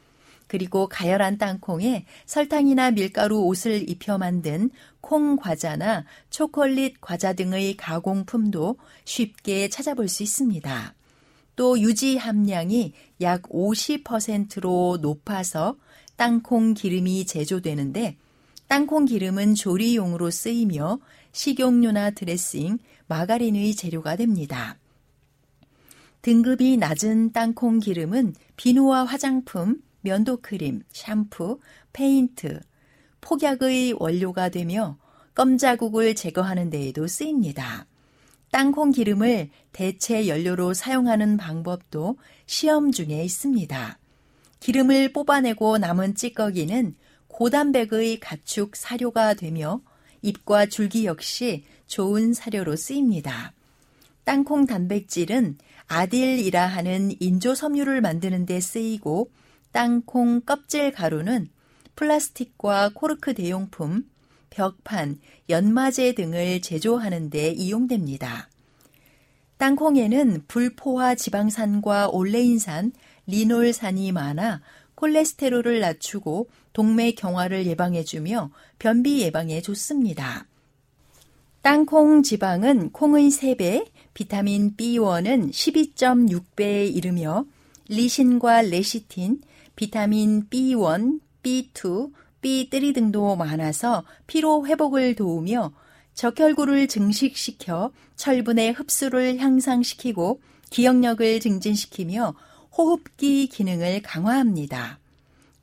그리고 0.47 0.87
가열한 0.87 1.37
땅콩에 1.37 2.05
설탕이나 2.25 2.91
밀가루 2.91 3.41
옷을 3.41 3.89
입혀 3.89 4.17
만든 4.17 4.69
콩 5.01 5.35
과자나 5.35 6.05
초콜릿 6.29 7.01
과자 7.01 7.33
등의 7.33 7.75
가공품도 7.75 8.77
쉽게 9.03 9.69
찾아볼 9.69 10.07
수 10.07 10.23
있습니다. 10.23 10.93
또 11.55 11.79
유지 11.79 12.17
함량이 12.17 12.93
약 13.21 13.43
50%로 13.43 14.99
높아서 15.01 15.75
땅콩 16.15 16.73
기름이 16.73 17.25
제조되는데 17.25 18.17
땅콩 18.67 19.05
기름은 19.05 19.55
조리용으로 19.55 20.31
쓰이며 20.31 20.99
식용유나 21.33 22.11
드레싱, 22.11 22.77
마가린의 23.07 23.75
재료가 23.75 24.15
됩니다. 24.15 24.77
등급이 26.21 26.77
낮은 26.77 27.33
땅콩 27.33 27.79
기름은 27.79 28.35
비누와 28.55 29.05
화장품, 29.05 29.81
면도크림, 30.01 30.83
샴푸, 30.91 31.59
페인트, 31.93 32.61
폭약의 33.21 33.95
원료가 33.99 34.49
되며 34.49 34.97
껌자국을 35.35 36.15
제거하는 36.15 36.69
데에도 36.69 37.07
쓰입니다. 37.07 37.85
땅콩 38.51 38.91
기름을 38.91 39.49
대체 39.71 40.27
연료로 40.27 40.73
사용하는 40.73 41.37
방법도 41.37 42.17
시험 42.45 42.91
중에 42.91 43.23
있습니다. 43.23 43.97
기름을 44.59 45.13
뽑아내고 45.13 45.77
남은 45.77 46.15
찌꺼기는 46.15 46.95
고단백의 47.27 48.19
가축 48.19 48.75
사료가 48.75 49.35
되며 49.35 49.81
잎과 50.21 50.65
줄기 50.65 51.05
역시 51.05 51.63
좋은 51.87 52.33
사료로 52.33 52.75
쓰입니다. 52.75 53.53
땅콩 54.23 54.65
단백질은 54.65 55.57
아딜이라 55.87 56.67
하는 56.67 57.11
인조 57.19 57.55
섬유를 57.55 58.01
만드는 58.01 58.45
데 58.45 58.59
쓰이고 58.59 59.31
땅콩 59.71 60.41
껍질 60.41 60.91
가루는 60.91 61.49
플라스틱과 61.95 62.91
코르크 62.93 63.33
대용품, 63.33 64.05
벽판, 64.49 65.19
연마제 65.49 66.13
등을 66.13 66.61
제조하는 66.61 67.29
데 67.29 67.51
이용됩니다. 67.51 68.49
땅콩에는 69.57 70.45
불포화 70.47 71.15
지방산과 71.15 72.09
올레인산, 72.09 72.93
리놀산이 73.27 74.11
많아 74.11 74.61
콜레스테롤을 74.95 75.79
낮추고 75.79 76.49
동맥 76.73 77.15
경화를 77.15 77.65
예방해주며 77.67 78.51
변비 78.79 79.21
예방에 79.21 79.61
좋습니다. 79.61 80.45
땅콩 81.61 82.23
지방은 82.23 82.91
콩의 82.91 83.29
3배, 83.29 83.87
비타민 84.13 84.75
B1은 84.75 85.51
12.6배에 85.51 86.95
이르며 86.95 87.45
리신과 87.87 88.63
레시틴, 88.63 89.41
비타민 89.75 90.47
B1, 90.49 91.19
B2, 91.43 92.11
B3 92.41 92.93
등도 92.93 93.35
많아서 93.35 94.03
피로 94.27 94.65
회복을 94.65 95.15
도우며 95.15 95.71
적혈구를 96.13 96.87
증식시켜 96.87 97.91
철분의 98.15 98.73
흡수를 98.73 99.39
향상시키고 99.39 100.39
기억력을 100.69 101.39
증진시키며 101.39 102.33
호흡기 102.77 103.47
기능을 103.47 104.01
강화합니다. 104.01 104.99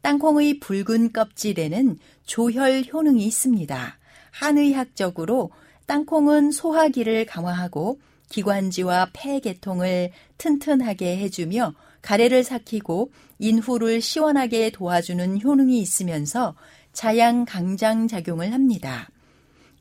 땅콩의 0.03 0.61
붉은 0.61 1.13
껍질에는 1.13 1.99
조혈 2.25 2.85
효능이 2.93 3.25
있습니다. 3.27 3.99
한의학적으로 4.31 5.51
땅콩은 5.87 6.53
소화기를 6.53 7.27
강화하고 7.27 7.99
기관지와 8.29 9.11
폐 9.13 9.41
개통을 9.41 10.11
튼튼하게 10.37 11.17
해주며 11.19 11.75
가래를 12.09 12.43
삭히고 12.43 13.13
인후를 13.39 14.01
시원하게 14.01 14.71
도와주는 14.71 15.43
효능이 15.43 15.79
있으면서 15.79 16.55
자양 16.95 17.45
강장 17.45 18.09
작용을 18.09 18.55
합니다. 18.55 19.11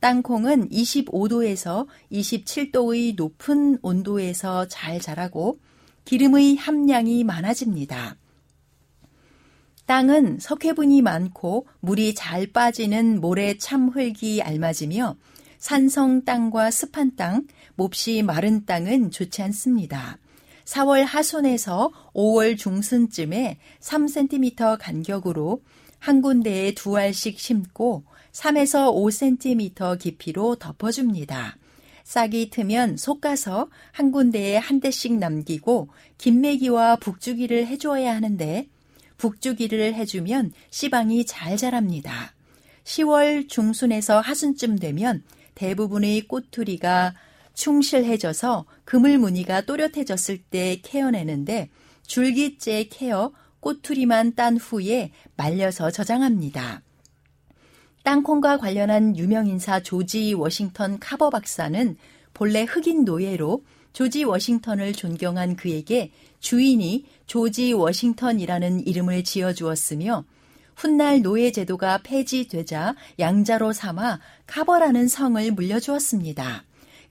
땅콩은 0.01 0.67
25도에서 0.67 1.87
27도의 2.11 3.15
높은 3.15 3.77
온도에서 3.81 4.67
잘 4.67 4.99
자라고 4.99 5.59
기름의 6.03 6.57
함량이 6.57 7.23
많아집니다. 7.23 8.17
땅은 9.85 10.39
석회분이 10.41 11.01
많고 11.01 11.65
물이 11.79 12.13
잘 12.13 12.47
빠지는 12.47 13.21
모래 13.21 13.57
참흙이 13.57 14.41
알맞으며 14.41 15.15
산성 15.59 16.25
땅과 16.25 16.71
습한 16.71 17.15
땅, 17.15 17.47
몹시 17.75 18.21
마른 18.21 18.65
땅은 18.65 19.11
좋지 19.11 19.41
않습니다. 19.43 20.19
4월 20.67 21.05
하순에서 21.05 21.91
5월 22.13 22.57
중순쯤에 22.57 23.57
3cm 23.79 24.77
간격으로 24.77 25.61
한 25.97 26.21
군데에 26.21 26.73
두 26.73 26.97
알씩 26.97 27.39
심고 27.39 28.03
3에서 28.33 28.93
5cm 28.93 29.97
깊이로 29.97 30.57
덮어줍니다. 30.57 31.57
싹이 32.03 32.49
트면 32.49 32.97
솎아서 32.97 33.69
한 33.91 34.11
군데에 34.11 34.57
한 34.57 34.81
대씩 34.81 35.17
남기고 35.17 35.87
김매기와 36.17 36.97
북주기를 36.97 37.65
해주어야 37.67 38.13
하는데 38.13 38.67
북주기를 39.17 39.95
해주면 39.95 40.51
씨방이 40.69 41.25
잘 41.25 41.55
자랍니다. 41.55 42.33
10월 42.83 43.49
중순에서 43.49 44.19
하순쯤 44.19 44.79
되면 44.79 45.23
대부분의 45.55 46.27
꼬투리가 46.27 47.13
충실해져서 47.57 48.65
그물 48.85 49.17
무늬가 49.17 49.61
또렷해졌을 49.61 50.37
때 50.37 50.79
캐어내는데 50.83 51.69
줄기째 52.05 52.87
캐어 52.89 53.33
꼬투리만 53.59 54.35
딴 54.35 54.57
후에 54.57 55.11
말려서 55.35 55.89
저장합니다. 55.89 56.83
땅콩과 58.03 58.57
관련한 58.57 59.17
유명인사 59.17 59.81
조지 59.81 60.33
워싱턴 60.35 60.99
카버 60.99 61.31
박사는 61.31 61.97
본래 62.33 62.63
흑인 62.63 63.03
노예로 63.03 63.63
조지 63.91 64.23
워싱턴을 64.23 64.93
존경한 64.93 65.55
그에게 65.55 66.11
주인이 66.39 67.05
조지 67.25 67.73
워싱턴이라는 67.73 68.85
이름을 68.85 69.23
지어 69.23 69.51
주었으며 69.51 70.23
훗날 70.75 71.23
노예 71.23 71.51
제도가 71.51 72.01
폐지되자 72.03 72.95
양자로 73.17 73.73
삼아 73.73 74.19
카버라는 74.45 75.07
성을 75.07 75.51
물려주었습니다. 75.51 76.66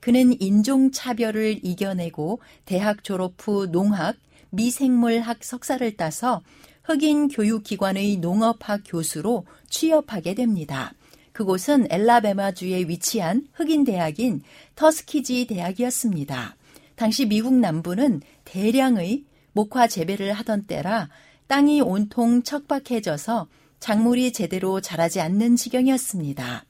그는 0.07 0.40
인종차별을 0.40 1.64
이겨내고 1.64 2.38
대학 2.64 3.02
졸업 3.02 3.34
후 3.38 3.66
농학, 3.66 4.14
미생물학 4.50 5.42
석사를 5.42 5.96
따서 5.96 6.42
흑인 6.84 7.26
교육기관의 7.26 8.18
농업학 8.18 8.82
교수로 8.86 9.46
취업하게 9.68 10.34
됩니다. 10.34 10.92
그곳은 11.32 11.88
엘라베마주에 11.90 12.82
위치한 12.82 13.48
흑인 13.54 13.82
대학인 13.82 14.42
터스키지 14.76 15.48
대학이었습니다. 15.48 16.54
당시 16.94 17.26
미국 17.26 17.54
남부는 17.54 18.20
대량의 18.44 19.24
목화 19.54 19.88
재배를 19.88 20.34
하던 20.34 20.66
때라 20.66 21.09
땅이 21.48 21.80
온통 21.80 22.44
척박해져서 22.44 23.48
작물이 23.80 24.32
제대로 24.32 24.80
자라지 24.80 25.20
않는 25.20 25.57
지경이었습니다. 25.57 26.64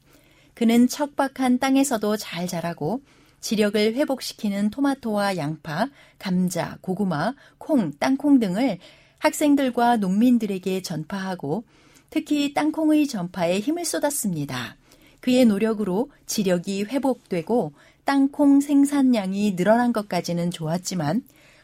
그는 0.54 0.88
척박한 0.88 1.58
땅에서도 1.58 2.16
잘 2.16 2.46
자라고 2.46 3.02
지력을 3.40 3.94
회복시키는 3.94 4.70
토마토와 4.70 5.36
양파, 5.36 5.88
감자, 6.18 6.78
고구마, 6.80 7.34
콩, 7.58 7.92
땅콩 7.98 8.38
등을 8.38 8.78
학생들과 9.18 9.96
농민들에게 9.98 10.82
전파하고 10.82 11.64
특히 12.10 12.54
땅콩의 12.54 13.06
전파에 13.06 13.60
힘을 13.60 13.84
쏟았습니다. 13.84 14.76
그의 15.20 15.44
노력으로 15.44 16.10
지력이 16.26 16.84
회복되고 16.84 17.72
땅콩 18.04 18.60
생산량이 18.60 19.56
늘어난 19.56 19.92
것까지는 19.92 20.50
좋았지만 20.50 21.22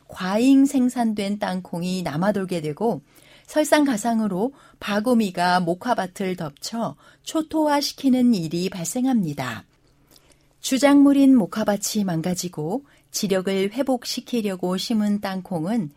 과잉 0.08 0.66
생산된 0.66 1.38
땅콩이 1.38 2.02
남아돌게 2.02 2.60
되고 2.60 3.02
설상가상으로 3.46 4.52
바구미가 4.80 5.60
목화밭을 5.60 6.36
덮쳐 6.36 6.96
초토화시키는 7.22 8.34
일이 8.34 8.68
발생합니다. 8.68 9.64
주작물인 10.62 11.36
목화밭이 11.36 12.04
망가지고 12.06 12.84
지력을 13.10 13.72
회복시키려고 13.72 14.76
심은 14.76 15.20
땅콩은 15.20 15.90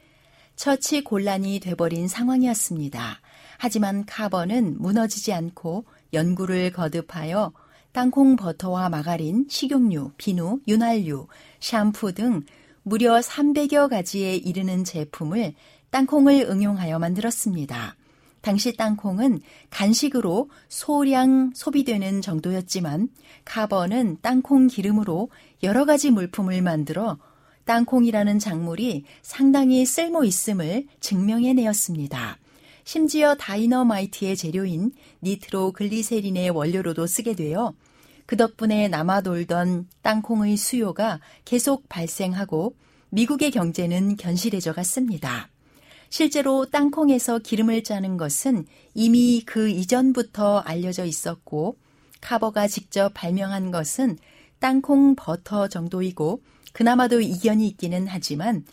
처치 0.56 1.04
곤란이 1.04 1.60
돼버린 1.60 2.08
상황이었습니다. 2.08 3.22
하지만 3.60 4.06
카버는 4.08 4.82
무너지지 4.82 5.34
않고 5.34 5.86
연구를 6.14 6.72
거듭하여 6.72 7.54
땅콩 7.92 8.36
버터와 8.36 8.90
마가린, 8.90 9.46
식용유, 9.48 10.14
비누, 10.18 10.62
윤활유, 10.68 11.28
샴푸 11.60 12.14
등 12.14 12.42
무려 12.82 13.20
300여 13.20 13.88
가지에 13.88 14.36
이르는 14.36 14.84
제품을 14.84 15.54
땅콩을 15.92 16.48
응용하여 16.50 16.98
만들었습니다. 16.98 17.96
당시 18.46 18.78
땅콩은 18.78 19.40
간식으로 19.72 20.52
소량 20.70 21.50
소비되는 21.56 22.22
정도였지만 22.22 23.10
카버는 23.44 24.20
땅콩 24.22 24.68
기름으로 24.68 25.32
여러 25.64 25.84
가지 25.84 26.12
물품을 26.12 26.62
만들어 26.62 27.18
땅콩이라는 27.64 28.38
작물이 28.38 29.06
상당히 29.24 29.84
쓸모 29.84 30.26
있음을 30.26 30.86
증명해 31.00 31.54
내었습니다. 31.54 32.38
심지어 32.84 33.34
다이너마이트의 33.34 34.38
재료인 34.38 34.92
니트로 35.24 35.72
글리세린의 35.72 36.52
원료로도 36.52 37.08
쓰게 37.08 37.34
되어 37.34 37.74
그 38.28 38.38
덕분에 38.38 38.90
남아돌던 38.90 39.88
땅콩의 40.04 40.58
수요가 40.58 41.20
계속 41.46 41.90
발생하고 41.90 42.76
미국의 43.10 43.50
경제는 43.50 44.18
견실해져 44.18 44.74
갔습니다. 44.74 45.50
실제로 46.18 46.66
땅콩에서 46.66 47.40
기름을 47.40 47.84
짜는 47.84 48.16
것은 48.16 48.66
이미 48.94 49.44
그 49.46 49.68
이전부터 49.68 50.60
알려져 50.60 51.04
있었고 51.04 51.76
카버가 52.22 52.70
직접 52.70 53.14
발명한 53.14 53.70
것은 53.70 54.18
땅콩 54.60 55.18
버터 55.18 55.68
정도이고 55.68 56.42
그나마도 56.72 57.20
이견이 57.20 57.68
있기는 57.68 58.08
하지만 58.08 58.64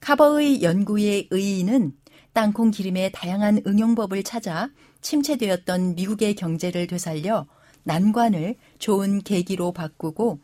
카버의 0.00 0.62
연구의 0.62 1.28
의의는 1.30 1.92
땅콩 2.32 2.70
기름의 2.70 3.12
다양한 3.12 3.60
응용법을 3.66 4.22
찾아 4.22 4.70
침체되었던 5.02 5.96
미국의 5.96 6.34
경제를 6.34 6.86
되살려 6.86 7.46
난관을 7.82 8.56
좋은 8.78 9.20
계기로 9.20 9.72
바꾸고 9.72 10.38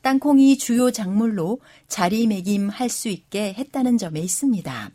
땅콩이 0.00 0.56
주요 0.56 0.90
작물로 0.90 1.60
자리매김할 1.88 2.88
수 2.88 3.10
있게 3.10 3.52
했다는 3.52 3.98
점에 3.98 4.20
있습니다. 4.20 4.92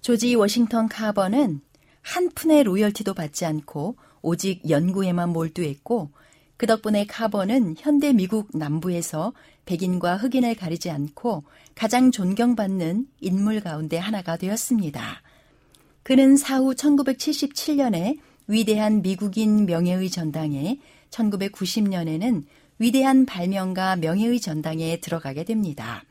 조지 0.00 0.34
워싱턴 0.34 0.88
카버는 0.88 1.60
한 2.02 2.30
푼의 2.30 2.64
로열티도 2.64 3.14
받지 3.14 3.44
않고 3.44 3.96
오직 4.22 4.68
연구에만 4.68 5.30
몰두했고 5.30 6.10
그 6.56 6.66
덕분에 6.66 7.06
카버는 7.06 7.76
현대 7.78 8.12
미국 8.12 8.48
남부에서 8.52 9.32
백인과 9.64 10.16
흑인을 10.16 10.54
가리지 10.54 10.90
않고 10.90 11.44
가장 11.74 12.10
존경받는 12.10 13.06
인물 13.20 13.60
가운데 13.60 13.96
하나가 13.96 14.36
되었습니다. 14.36 15.22
그는 16.02 16.36
사후 16.36 16.74
1977년에 16.74 18.18
위대한 18.46 19.00
미국인 19.00 19.64
명예의 19.64 20.10
전당에 20.10 20.78
1990년에는 21.10 22.44
위대한 22.78 23.26
발명가 23.26 23.96
명예의 23.96 24.40
전당에 24.40 25.00
들어가게 25.00 25.44
됩니다. 25.44 26.02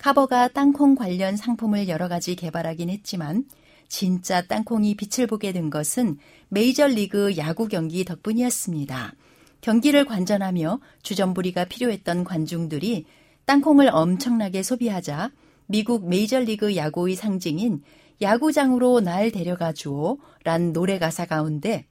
카버가 0.00 0.48
땅콩 0.48 0.94
관련 0.94 1.36
상품을 1.36 1.90
여러 1.90 2.08
가지 2.08 2.34
개발하긴 2.34 2.88
했지만 2.88 3.44
진짜 3.86 4.40
땅콩이 4.40 4.96
빛을 4.96 5.26
보게 5.26 5.52
된 5.52 5.68
것은 5.68 6.16
메이저리그 6.48 7.36
야구 7.36 7.68
경기 7.68 8.06
덕분이었습니다. 8.06 9.12
경기를 9.60 10.06
관전하며 10.06 10.80
주전부리가 11.02 11.66
필요했던 11.66 12.24
관중들이 12.24 13.04
땅콩을 13.44 13.90
엄청나게 13.92 14.62
소비하자 14.62 15.32
미국 15.66 16.08
메이저리그 16.08 16.76
야구의 16.76 17.14
상징인 17.14 17.82
야구장으로 18.22 19.00
날 19.00 19.30
데려가 19.30 19.72
주오 19.72 20.18
란 20.44 20.72
노래 20.72 20.98
가사 20.98 21.26
가운데 21.26 21.84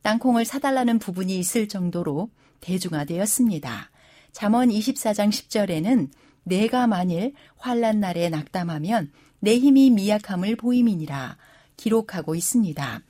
땅콩을 0.00 0.46
사달라는 0.46 0.98
부분이 0.98 1.38
있을 1.38 1.68
정도로 1.68 2.30
대중화되었습니다. 2.62 3.90
잠언 4.32 4.70
24장 4.70 5.28
10절에는 5.28 6.08
내가 6.50 6.88
만일 6.88 7.32
환란 7.56 8.00
날에 8.00 8.28
낙담하면 8.28 9.12
내 9.38 9.56
힘이 9.56 9.90
미약함을 9.90 10.56
보임이니라 10.56 11.36
기록하고 11.76 12.34
있습니다. 12.34 13.02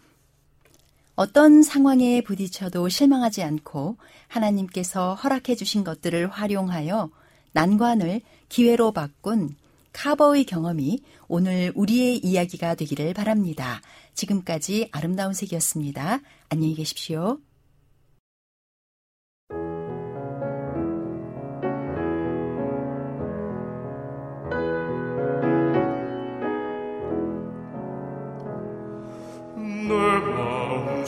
어떤 1.16 1.62
상황에 1.62 2.20
부딪혀도 2.20 2.88
실망하지 2.88 3.42
않고 3.42 3.96
하나님께서 4.28 5.14
허락해 5.14 5.56
주신 5.56 5.84
것들을 5.84 6.28
활용하여 6.28 7.10
난관을 7.52 8.20
기회로 8.48 8.92
바꾼 8.92 9.56
카버의 9.92 10.44
경험이 10.44 11.02
오늘 11.26 11.72
우리의 11.74 12.18
이야기가 12.18 12.74
되기를 12.76 13.12
바랍니다. 13.14 13.80
지금까지 14.14 14.88
아름다운 14.92 15.32
색이었습니다. 15.32 16.20
안녕히 16.48 16.74
계십시오. 16.74 17.40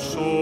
sole. 0.03 0.42